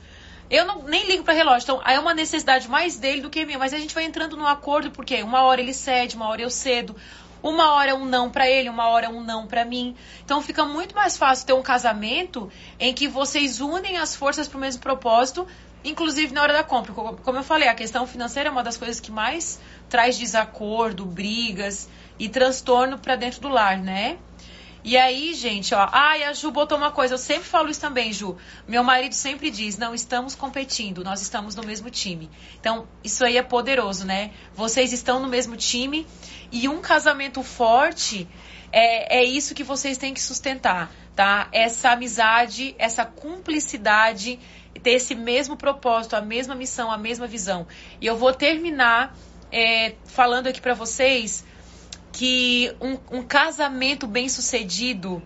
[0.50, 1.64] Eu não, nem ligo para relógio.
[1.64, 3.58] Então, aí é uma necessidade mais dele do que minha.
[3.58, 6.50] Mas a gente vai entrando num acordo, porque uma hora ele cede, uma hora eu
[6.50, 6.96] cedo.
[7.44, 9.94] Uma hora é um não para ele, uma hora é um não para mim.
[10.24, 14.56] Então fica muito mais fácil ter um casamento em que vocês unem as forças para
[14.56, 15.46] o mesmo propósito,
[15.84, 16.94] inclusive na hora da compra.
[16.94, 21.86] Como eu falei, a questão financeira é uma das coisas que mais traz desacordo, brigas
[22.18, 24.16] e transtorno para dentro do lar, né?
[24.84, 28.12] E aí, gente, ó, ai, a Ju botou uma coisa, eu sempre falo isso também,
[28.12, 28.36] Ju.
[28.68, 32.30] Meu marido sempre diz: não estamos competindo, nós estamos no mesmo time.
[32.60, 34.30] Então, isso aí é poderoso, né?
[34.54, 36.06] Vocês estão no mesmo time
[36.52, 38.28] e um casamento forte
[38.70, 41.48] é, é isso que vocês têm que sustentar, tá?
[41.50, 44.38] Essa amizade, essa cumplicidade,
[44.82, 47.66] ter esse mesmo propósito, a mesma missão, a mesma visão.
[48.02, 49.16] E eu vou terminar
[49.50, 51.42] é, falando aqui para vocês
[52.14, 55.20] que um, um casamento bem sucedido,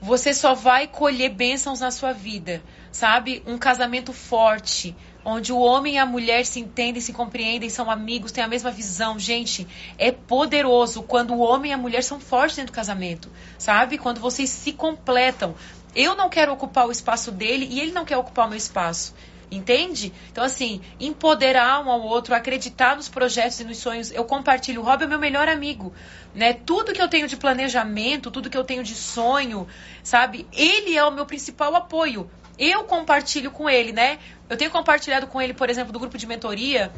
[0.00, 3.42] você só vai colher bênçãos na sua vida, sabe?
[3.46, 8.32] Um casamento forte, onde o homem e a mulher se entendem, se compreendem, são amigos,
[8.32, 9.18] têm a mesma visão.
[9.18, 9.68] Gente,
[9.98, 13.98] é poderoso quando o homem e a mulher são fortes dentro do casamento, sabe?
[13.98, 15.54] Quando vocês se completam.
[15.94, 19.14] Eu não quero ocupar o espaço dele e ele não quer ocupar o meu espaço.
[19.56, 20.12] Entende?
[20.30, 24.10] Então, assim, empoderar um ao outro, acreditar nos projetos e nos sonhos.
[24.10, 24.80] Eu compartilho.
[24.80, 25.92] O Rob é meu melhor amigo.
[26.34, 26.52] Né?
[26.52, 29.66] Tudo que eu tenho de planejamento, tudo que eu tenho de sonho,
[30.02, 30.46] sabe?
[30.52, 32.30] Ele é o meu principal apoio.
[32.58, 34.18] Eu compartilho com ele, né?
[34.48, 36.92] Eu tenho compartilhado com ele, por exemplo, do grupo de mentoria.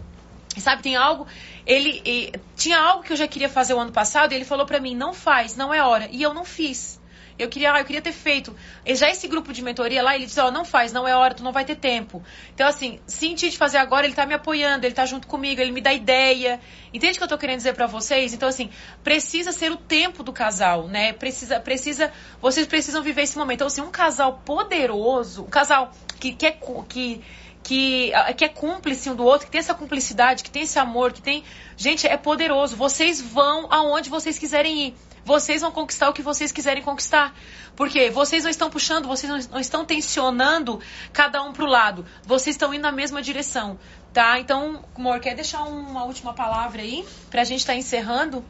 [0.59, 1.27] Sabe, tem algo.
[1.67, 4.81] Ele, tinha algo que eu já queria fazer o ano passado e ele falou para
[4.81, 6.09] mim: não faz, não é hora.
[6.11, 6.99] E eu não fiz.
[7.39, 8.55] Eu queria, eu queria ter feito.
[8.85, 11.15] E já esse grupo de mentoria lá, ele disse, ó, oh, não faz, não é
[11.15, 12.23] hora, tu não vai ter tempo.
[12.55, 15.73] Então, assim, senti de fazer agora, ele tá me apoiando, ele tá junto comigo, ele
[15.73, 16.61] me dá ideia.
[16.93, 18.33] Entende o que eu tô querendo dizer para vocês?
[18.33, 18.71] Então, assim,
[19.05, 21.13] precisa ser o tempo do casal, né?
[21.13, 23.57] Precisa, precisa, vocês precisam viver esse momento.
[23.57, 26.59] Então, assim, um casal poderoso, um casal que quer,
[26.89, 27.21] que,
[27.67, 31.13] que, que é cúmplice um do outro, que tem essa cumplicidade, que tem esse amor,
[31.13, 31.43] que tem.
[31.77, 32.77] Gente, é poderoso.
[32.77, 34.95] Vocês vão aonde vocês quiserem ir
[35.25, 37.35] vocês vão conquistar o que vocês quiserem conquistar.
[37.75, 40.79] Porque vocês não estão puxando, vocês não estão tensionando
[41.13, 42.07] cada um para o lado.
[42.25, 43.77] Vocês estão indo na mesma direção.
[44.13, 44.39] Tá?
[44.39, 47.05] Então, amor, quer deixar uma última palavra aí?
[47.29, 48.45] Pra gente estar tá encerrando?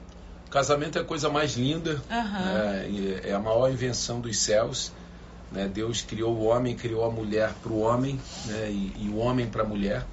[0.51, 2.03] Casamento é a coisa mais linda.
[2.11, 3.23] Uhum.
[3.25, 4.93] É, é a maior invenção dos céus.
[5.57, 5.67] Né?
[5.67, 8.71] Deus criou o homem, criou a mulher para o homem né?
[8.71, 10.05] e, e o homem para a mulher.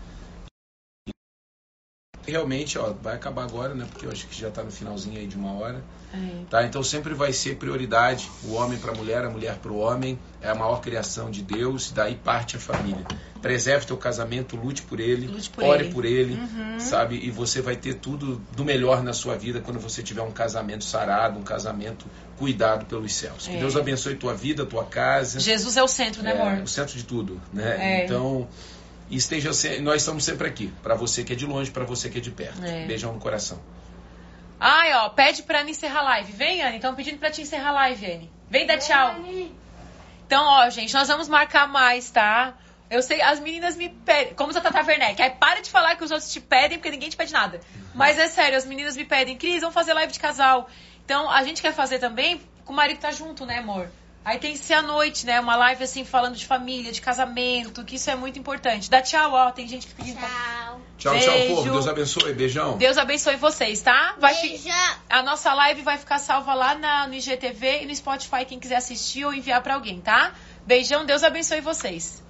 [2.25, 3.85] Realmente, ó, vai acabar agora, né?
[3.89, 5.83] Porque eu acho que já está no finalzinho aí de uma hora.
[6.13, 6.43] É.
[6.47, 6.63] Tá?
[6.63, 10.17] Então sempre vai ser prioridade o homem para a mulher, a mulher para o homem.
[10.39, 13.03] É a maior criação de Deus, daí parte a família.
[13.41, 15.93] Preserve teu casamento, lute por ele, lute por ore ele.
[15.93, 16.79] por ele, uhum.
[16.79, 17.15] sabe?
[17.15, 20.83] E você vai ter tudo do melhor na sua vida quando você tiver um casamento
[20.83, 22.05] sarado, um casamento
[22.37, 23.47] cuidado pelos céus.
[23.47, 23.59] Que é.
[23.59, 25.39] Deus abençoe tua vida, tua casa.
[25.39, 26.59] Jesus é o centro, né, amor?
[26.59, 28.01] É, o centro de tudo, né?
[28.01, 28.05] É.
[28.05, 28.47] Então
[29.09, 29.51] e esteja
[29.81, 32.31] nós estamos sempre aqui, para você que é de longe, para você que é de
[32.31, 32.63] perto.
[32.63, 32.85] É.
[32.85, 33.59] Beijão no coração.
[34.59, 36.31] Ai, ó, pede pra Ana encerrar a live.
[36.31, 38.31] Vem, Anne, estão pedindo pra te encerrar a live, Anne.
[38.49, 39.15] Vem dar tchau.
[40.25, 42.53] Então, ó, gente, nós vamos marcar mais, tá?
[42.89, 46.03] Eu sei, as meninas me pedem, como a Tata Werneck, aí para de falar que
[46.03, 47.59] os outros te pedem, porque ninguém te pede nada.
[47.93, 50.69] Mas é sério, as meninas me pedem, Cris, vamos fazer live de casal.
[51.03, 53.89] Então, a gente quer fazer também com o marido tá junto, né, amor?
[54.25, 55.39] Aí tem que ser à noite, né?
[55.39, 58.89] Uma live assim falando de família, de casamento, que isso é muito importante.
[58.89, 59.51] Dá tchau, ó.
[59.51, 60.17] Tem gente que pedindo.
[60.17, 60.81] pra- Tchau.
[60.97, 61.55] Tchau, tchau, Beijo.
[61.55, 61.71] povo.
[61.71, 62.33] Deus abençoe.
[62.33, 62.77] Beijão.
[62.77, 64.15] Deus abençoe vocês, tá?
[64.17, 64.61] Vai fi-.
[65.09, 68.77] A nossa live vai ficar salva lá na, no IGTV e no Spotify, quem quiser
[68.77, 70.31] assistir ou enviar pra alguém, tá?
[70.65, 72.22] Beijão, Deus abençoe vocês.